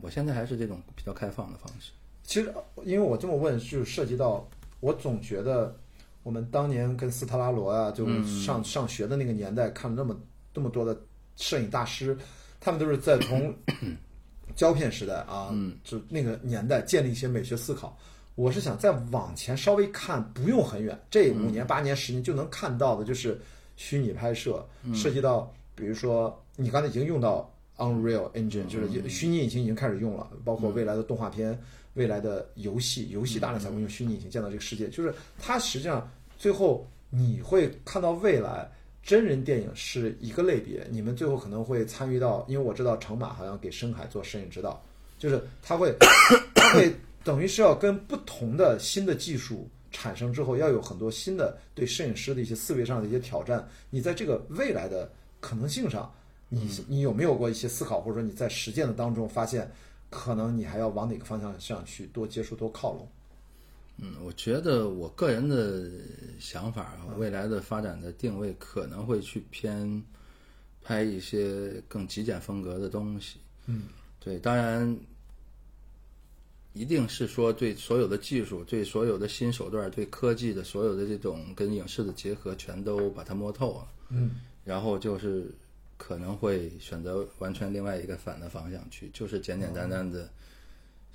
[0.00, 1.92] 我现在还是这种比较开放的方式。
[2.22, 4.48] 其实，因为我这么问，就涉及到
[4.80, 5.78] 我总觉得
[6.26, 10.20] 我们当年跟斯特拉罗啊，就上、上学的那个年代，看了那么
[10.52, 11.00] 那么多的
[11.36, 12.18] 摄影大师，
[12.58, 13.54] 他们都是在从
[14.56, 15.54] 胶片时代啊，
[15.84, 17.96] 就那个年代建立一些美学思考。
[18.34, 23.40] 我是想再往前稍微看，不用很远，这五年、八年、十年就能看到的，就是
[23.76, 31.56] 虚拟拍摄，涉及到比如说你刚才已经用到 Unreal Engine，就是虚拟引擎已经开始用了，包括未来的动画片、
[31.94, 38.70] 未来的游戏，游戏大量采用用虚拟引擎见到这个世界，就是它实际上最后你会看到未来。
[39.02, 44.82] 真人电影是一个类别，你们最后可能会参与到，因为我知道程马好像给深海做摄影指导，
[45.16, 45.94] 就是他会，
[46.56, 53.64] 他会等于是要跟不同的新的技术产生之后，要有很多新的对摄影师的一些思维上的一些挑战。
[53.90, 55.08] 你在这个未来的
[55.38, 56.12] 可能性上，
[56.48, 59.70] 你你有没有过一些思考，或者说你在实践的当中发现，
[60.10, 63.08] 可能你还要往哪个方向上去多接触、多靠拢？
[63.98, 65.90] 嗯，我觉得我个人的
[66.38, 70.02] 想法啊，未来的发展的定位可能会去偏
[70.82, 73.38] 拍一些更极简风格的东西。
[73.64, 73.84] 嗯，
[74.20, 74.96] 对，当然
[76.74, 83.88] 一定是说对所有的技术、对所有的新手段、对科技的所有的这种跟影视的结合，全都把它摸透了。
[84.10, 84.32] 嗯，
[84.62, 85.50] 然后就是
[85.96, 90.28] 可能会选择完全另外一个反的方向去，就是简简单单的。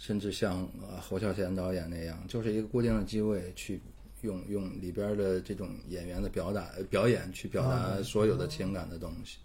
[0.02, 3.80] 甚至像呃侯孝贤导演那样，就是一个固定的机位去
[4.22, 9.38] 用用里边的这种演员的表达表演去表达所有的情感的东西。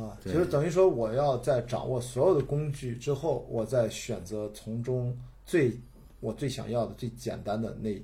[0.00, 5.12] 啊，其实等于说我要在掌握所有的工具之后，我再选择从中
[5.44, 5.76] 最
[6.20, 8.00] 我最想要的最简单的那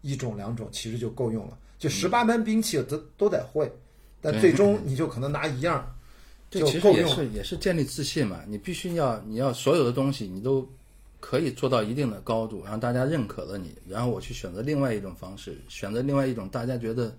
[0.00, 1.58] 一种两种，其实就够用了。
[1.78, 3.70] 就十八般兵器都都得会，
[4.22, 5.94] 但最终 你就可能拿一样
[6.50, 8.42] 这其实也是也是建立自信嘛。
[8.48, 10.66] 你必须要你要所有的东西你都。
[11.28, 17.12] 可以做到一定的高度，让大家认可了你，然后我去选择另外一种方式，选择另外一种大家觉得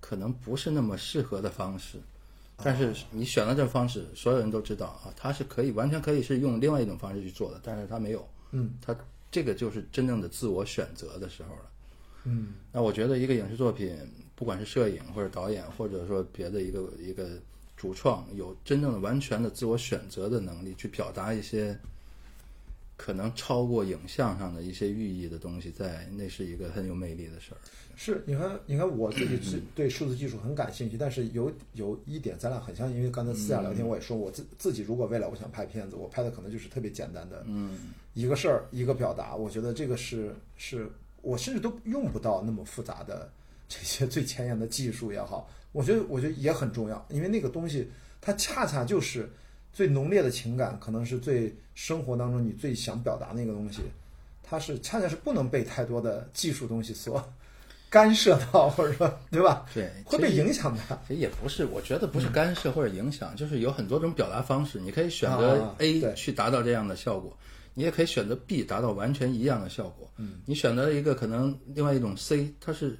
[0.00, 1.98] 可能不是那么适合的方式，
[2.56, 8.96] 但是你选了这方式，所有人都知道啊，他是可以完全可以是用另外一种方式去做的，但是他没有，嗯，他
[9.30, 11.70] 这个就是真正的自我选择的时候了。
[12.24, 12.54] 嗯。
[12.72, 13.94] 那我觉得一个影视作品，
[14.34, 17.28] 不管是摄影或者导演，或者说别的一个一个
[17.76, 21.78] 主创，有真正的完全的自我选择的能力，去表达一些
[22.96, 27.58] 可能超过影像上的一些寓意的东西在，那是一个很有魅力的事儿。
[27.98, 40.90] 是，你看，你看，我自己是对数字技术很感兴趣，但是有有一点咱俩很像，因为刚才私下聊天我也说，我自自己如果未来我想拍片子，我拍的可能就是特别简单的，嗯，一个事儿一个表达，我觉得这个是是
[41.22, 43.32] 我甚至都用不到那么复杂的
[43.66, 47.90] 这些最前沿的技术也好，我觉得我觉得也很重要，因为那个东西
[48.20, 49.30] 它恰恰就是
[49.76, 53.82] 最浓烈的情感，可能是最生活当中你最想表达那个东西，
[54.42, 57.22] 它是恰恰是不能被太多的技术东西所
[57.90, 59.66] 干涉到，或者说对吧？
[59.74, 60.80] 对，会被影响的。
[61.06, 67.36] 其实也不是，我觉得不是干涉或者影响，就是有很多种表达方式，你可以选择啊 A 去达到这样的效果，
[67.74, 70.10] 你也可以选择 B 达到完全一样的效果。
[70.16, 72.98] 嗯，你选择了一个可能另外一种 C，它是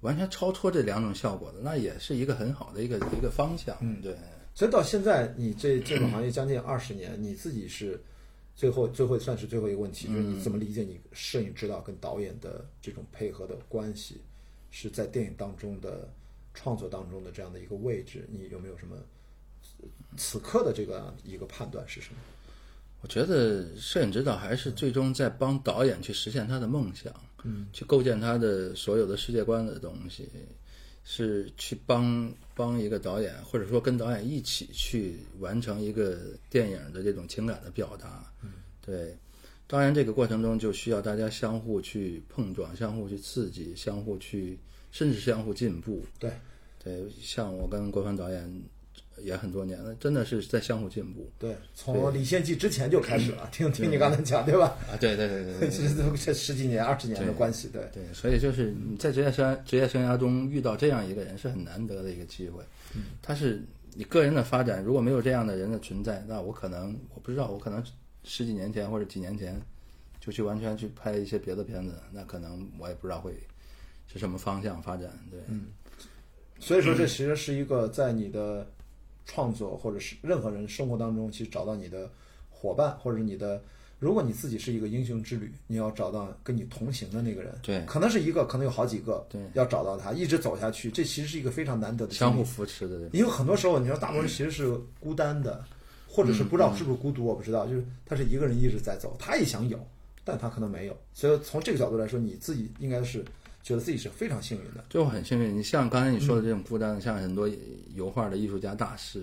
[0.00, 3.76] 完全超脱这两种效果的，那也是一个很好的一个一个方向。
[3.78, 4.16] 嗯，对。
[4.60, 7.98] 所以到现在，你这这个行业将近二十年，你自己是
[8.54, 14.20] 最后最后算是最后一个问题，就是你怎么理解你摄影指导跟导演的这种配合的关系，
[14.70, 16.12] 是在电影当中的
[16.52, 18.98] 创作当中的这样的一个位置，你有没有什么
[20.18, 22.20] 此刻的这个一个判断是什么？
[23.00, 27.10] 我觉得摄影指导还是最终在帮导演去实现他的梦想，
[27.44, 30.28] 嗯，去构建他的所有的世界观的东西，
[31.04, 39.16] 是去帮帮一个导演，或者说跟导演一起去完成一个电影的这种情感的表达，嗯，对。
[39.66, 44.58] 当然，这个过程中就需要大家相互去碰撞、相互去刺激、相互去，
[44.90, 46.04] 甚至相互进步。
[46.18, 46.32] 对，
[46.82, 48.62] 对，像我跟郭帆导演
[49.22, 51.30] 也很多年了，真的是在相互进步。
[51.38, 54.76] 对，从《李献计》之前就开始了， 听听你刚才讲，对吧？
[54.90, 57.82] 啊，对对对对对，这都这十几年、二十年的关系，对。
[57.92, 62.62] 对，所以就是你在职业生涯职业生涯中遇到这样一个人是很难得的一个机会。
[62.94, 63.62] 嗯，他是
[63.94, 67.82] 你个人的发展，如果没有这样的人的存在，那我可能我不知道，我可能
[68.24, 69.60] 十几年前或者几年前
[70.20, 73.32] 就去完全去拍一些别的片子，那可能我也不知道会
[74.12, 75.10] 是什么方向发展。
[75.30, 75.66] 对，嗯
[76.62, 78.70] 所以说，这其实是一个在你的
[79.30, 82.10] 创作或者是任何人生活当中，其实找到你的
[82.50, 83.62] 伙伴，或者是你的。
[84.00, 93.10] 如果你自己是一个英雄之旅，你要找到跟你同行的那个人，对可能是一个，可能有好几个，对要找到他，一直走下去，这其实是一个非常难得的相互扶持的人。
[93.12, 95.62] 因为很多时候，你说大部分人其实是孤单的，
[96.08, 99.78] 或者是不知道是不是孤独，我不知道，就是他是一个人一直在走，他也想有，
[100.24, 100.96] 但他可能没有。
[101.12, 103.22] 所以从这个角度来说，你自己应该是
[103.62, 104.84] 觉得自己是非常幸运的。
[104.88, 107.48] 就很幸运，你像刚才你说的这种孤单，像很多
[107.94, 109.22] 油画的艺术家大师，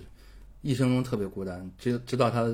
[0.62, 2.48] 一生中特别孤单，直直到他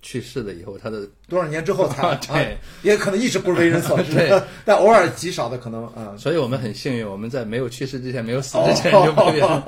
[0.00, 6.14] 去世了以后，他的多少年之后才对啊 也可能一直不为人所知 对， 但偶尔极少的可能啊。
[6.16, 9.62] 所以我们很幸运，我们在没有去世之前，没有死之前就不远。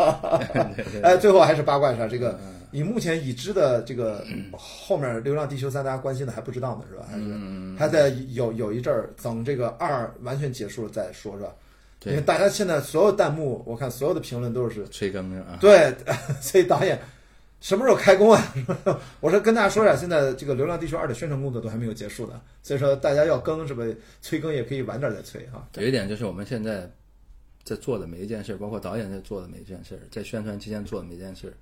[0.54, 2.38] 对对对哎，最后还是八卦一下，这个
[2.70, 7.06] 你目前已知的这个后面《流浪地球三》，大家关心的还不知道呢，是吧？
[7.10, 11.52] 还是还在有有一阵儿，等这个二完全结束了再说，是吧？
[12.04, 15.94] 因为对，大家现在所有弹幕，我看所有的评论都是催更是啊，对，
[16.40, 16.98] 所以导演
[17.60, 18.54] 什么时候开工啊？
[19.20, 25.68] 我说跟大家说一下，现在这个《流浪地球二》的宣传工作都还没有结束呢，所以说大家要更是不是催更也可以晚点再催啊。
[25.74, 26.90] 有一点就是我们现在
[27.64, 31.52] 在做的每一件事，包括导演在做的每一件事，在宣传期间做的每一件事，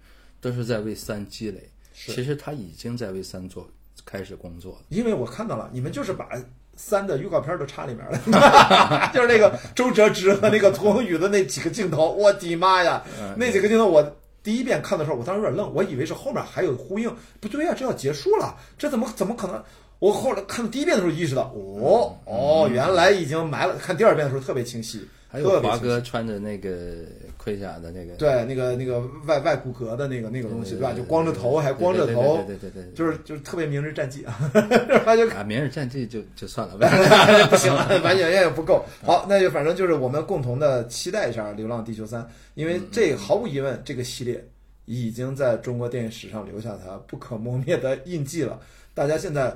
[0.40, 1.68] 都是在为三积累。
[1.92, 3.68] 是其实他已经在为三做
[4.04, 4.78] 开始工作了。
[4.88, 6.28] 因为我看到了，你们就是把
[6.76, 13.02] 三的预告片都插里面了， 就是那个周哲之和那个涂恒宇的那几个镜头，我的妈呀，
[13.36, 14.16] 那几个镜头我。
[14.40, 19.62] 第一遍看的时候，我当时有点愣，我以为是后面还有呼应，不对呀、这要结束了，这怎么怎么可能？
[19.98, 23.76] 我后来看第一遍的时候意识到，哦哦，原来已经埋了。
[23.76, 26.70] 看第二遍的时候特别清晰，还有华哥穿着那个
[27.36, 30.94] 盔甲的那个，对那个那个外外骨骼的那个那个东西，对对吧？
[30.96, 34.34] 就光着头还光着头，对对对就是就是特别明日战记啊，
[35.04, 36.76] 他就啊，明日战记就就算了，
[37.50, 38.82] 不行，完全也不够。
[39.04, 42.22] 好，那就反正就是我们共同的期待一下《流浪地球三》，
[42.54, 44.42] 因为这毫无疑问，这个系列
[44.86, 48.58] 已经在中国电影史上留下它不可磨灭的印记了。
[48.94, 49.54] 大家现在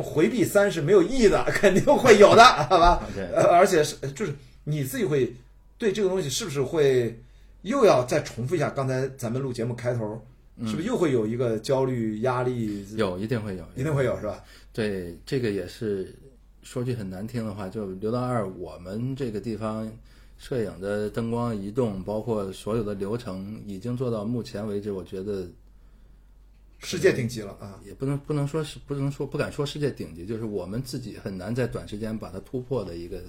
[0.00, 3.02] 回避三是没有意义的，肯定会有的，好吧？
[3.50, 4.32] 而且是就是
[4.64, 5.34] 你自己会
[5.78, 7.18] 对这个东西是不是会
[7.62, 10.20] 又要再重复一下刚才咱们录节目开头，
[10.64, 12.86] 是不是又会有一个焦虑压力？
[12.96, 14.44] 有一定会有，一定会有是吧？
[14.72, 16.14] 对，这个也是
[16.62, 19.90] 说句很难听的话，就《流浪二》，我们这个地方
[20.38, 25.48] 摄影的灯光移动，包括所有的流程，已经做到目前为止，我觉得
[26.78, 27.78] 世界顶级了啊！
[27.86, 33.22] 也不能不能说是不能说不敢说世界顶级，就是我们自己很难在短时间把它突破的一个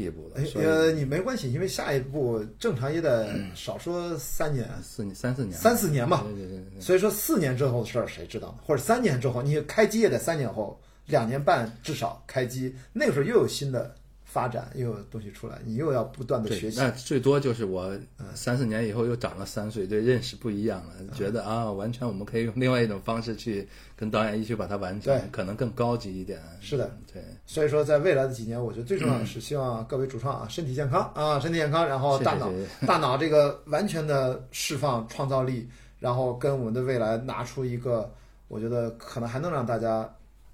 [0.00, 6.24] 地步呃，你没关系，因为下一步正常也得少说三年、四年三四年，三四年吧。
[6.24, 8.54] 对对对对，所以说四年之后的事儿谁知道呢？
[8.64, 13.94] 或者三年之后，你开机也得三年后，两年半至少开机，那个时候又有新的
[14.32, 16.78] 发展，又有东西出来，你又要不断的学，习。
[16.78, 17.92] 那最多就是我
[18.32, 26.40] 三四年以后又长了三岁，对认识不一样了，觉得啊，完全我们可以用另外一种方式去跟导演一起把它完成对，可能更高级一点。
[26.60, 32.48] 是的，对，所以说，在未来的几年，我觉得最重要的是希望各位主创啊，身体健康啊，身体健康，然后大脑
[32.86, 38.08] 大脑这个完全的释放创造力，然后跟我们的未来拿出一个，
[38.46, 40.08] 我觉得可能还能让大家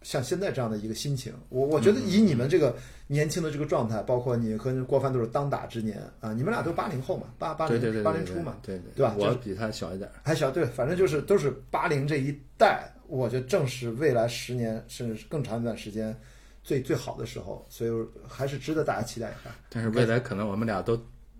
[0.06, 1.32] 像现在这样的一个心情。
[1.48, 2.76] 我我觉得以你们这个
[3.08, 10.14] 年轻的这个状态，包括你和郭帆都是当打之年啊，你们俩都八零后嘛，八八零八零初嘛，对对对吧我比他小一点儿。
[10.22, 16.16] 还小，对，反正就是都是八零这一代，我觉得正是未来十年甚至更长一段时间
[16.62, 17.90] 最最好的时候，所以
[18.28, 19.50] 还是值得大家期待一下。
[19.68, 20.96] 但是未来可能我们俩都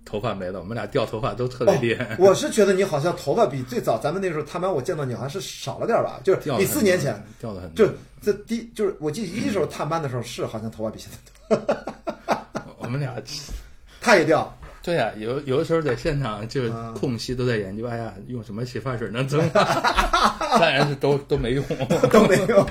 [0.07, 2.15] 头发没了，我们俩掉头发都特别厉害。
[2.15, 7.93] 哦我是觉得你好像头发比最早咱们那时候探班我见到你好像是少了点吧，就是比四年前，掉的很多就
[8.23, 11.77] 这第就是我记得一时候探班的时候是好像头发比现在多，
[12.79, 13.15] 我们俩
[14.01, 19.65] 他也掉，对呀、有有的时候在现场就是啊空隙都在研究，哎呀，用什么洗发水能增发？
[20.59, 21.65] 当然是都都没用，
[22.11, 22.65] 都没用。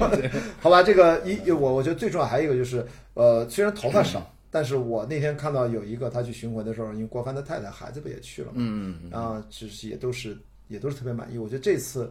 [0.61, 4.25] 好吧，这个一我我觉得最重要还有一个就是，呃，虽然头发少，
[4.55, 10.37] 但是我那天看到有一个他去巡回的时候，因为郭帆的太太孩子不也去了嘛，嗯，嗯啊，只是也都是
[10.69, 11.37] 也都是特别满意。
[11.37, 12.05] 我觉得这次《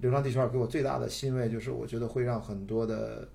[0.00, 3.28] 流浪地球二》给我最大的欣慰就是，我觉得会让很多的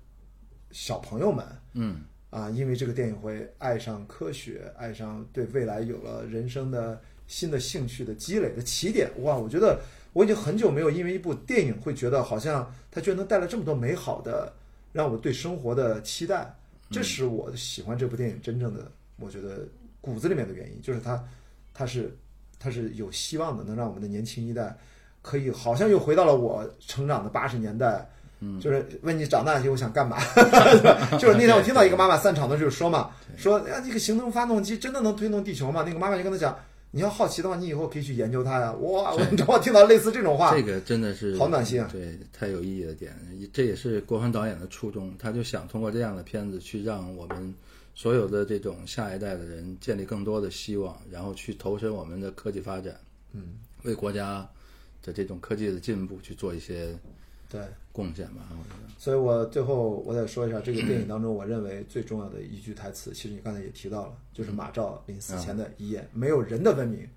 [0.72, 1.42] 小朋友们
[1.72, 9.10] 嗯啊，因为这个电影会爱上科学，爱上对未来有了人生的新的兴趣的积累的起点。
[9.22, 9.80] 哇，我觉得
[10.12, 14.52] 我已经很久没有因为一部电影会觉得好像它居然能带来这么多美好的，
[14.92, 16.54] 让我对生活的期待。
[16.90, 19.66] 这是我喜欢这部电影真正的，我觉得
[20.00, 21.22] 骨子里面的原因，就是它，
[21.72, 22.16] 它是
[22.58, 24.76] 它是有希望的，能让我们的年轻一代
[25.22, 28.08] 可以好像又回到了我成长的八十年代。
[28.42, 30.16] 嗯，就是问你长大以后想干嘛？
[31.20, 35.84] 就是那天我听到一个妈妈散场的时候说嘛，说啊，那个行动发动机真的能推动地球吗？
[35.86, 36.58] 那个妈妈就跟他讲，
[36.92, 38.72] 你要好奇的话，你以后可以去研究它呀。
[38.72, 43.14] 哇，我你知道我听到类似这种话，这个真的是好暖心啊对，太有意义的点，
[43.52, 47.54] 这也是郭帆导演的初衷，他就想通过这样的片子去让我们
[47.94, 52.98] 所有的这种下一代的人建立更多的希望，然后去投身我们的科技发展，
[53.32, 53.54] 嗯，
[53.84, 54.48] 为国家
[55.02, 56.94] 的这种科技的进步去做一些
[57.48, 57.60] 对。
[57.92, 58.46] 贡献吧。
[58.50, 67.08] 我觉得，所以我最后我再说一下这个电影当中，我认为最重要的一句台词，其实你刚才也提到了，就是马兆临死前的遗言：“没有人的文明，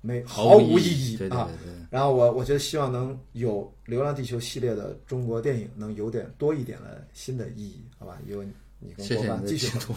[0.00, 1.18] 没毫无意义啊。
[1.18, 3.60] 对对对对。”然后我我觉得希望能有
[3.90, 8.18] 《流浪地球》系列的中国电影能有点多一点的新的意义，好吧？
[8.26, 8.42] 有
[8.84, 9.94] 你跟谢谢你的继续企，图，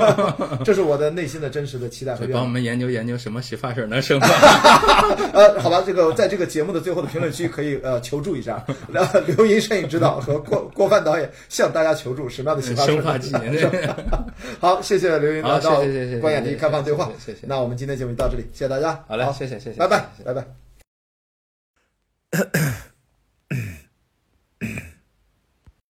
[0.64, 2.40] 这是我的内心的真实的期待和愿望。
[2.40, 4.26] 帮我们研究研究什么洗发水能生发。
[5.32, 13.32] 呃，好吧，这个在这个节目的最后的评论区可以呃求助一下，然后刘莹摄影指导和郭郭帆导演向大家求助什么样的洗发水生发剂，
[14.58, 17.40] 好，谢谢刘云好来到谢谢谢谢关雅迪开放对话谢谢。
[17.42, 19.04] 那我们今天节目就到这里，谢谢大家。
[19.06, 20.46] 好嘞，谢谢谢谢，拜拜拜拜。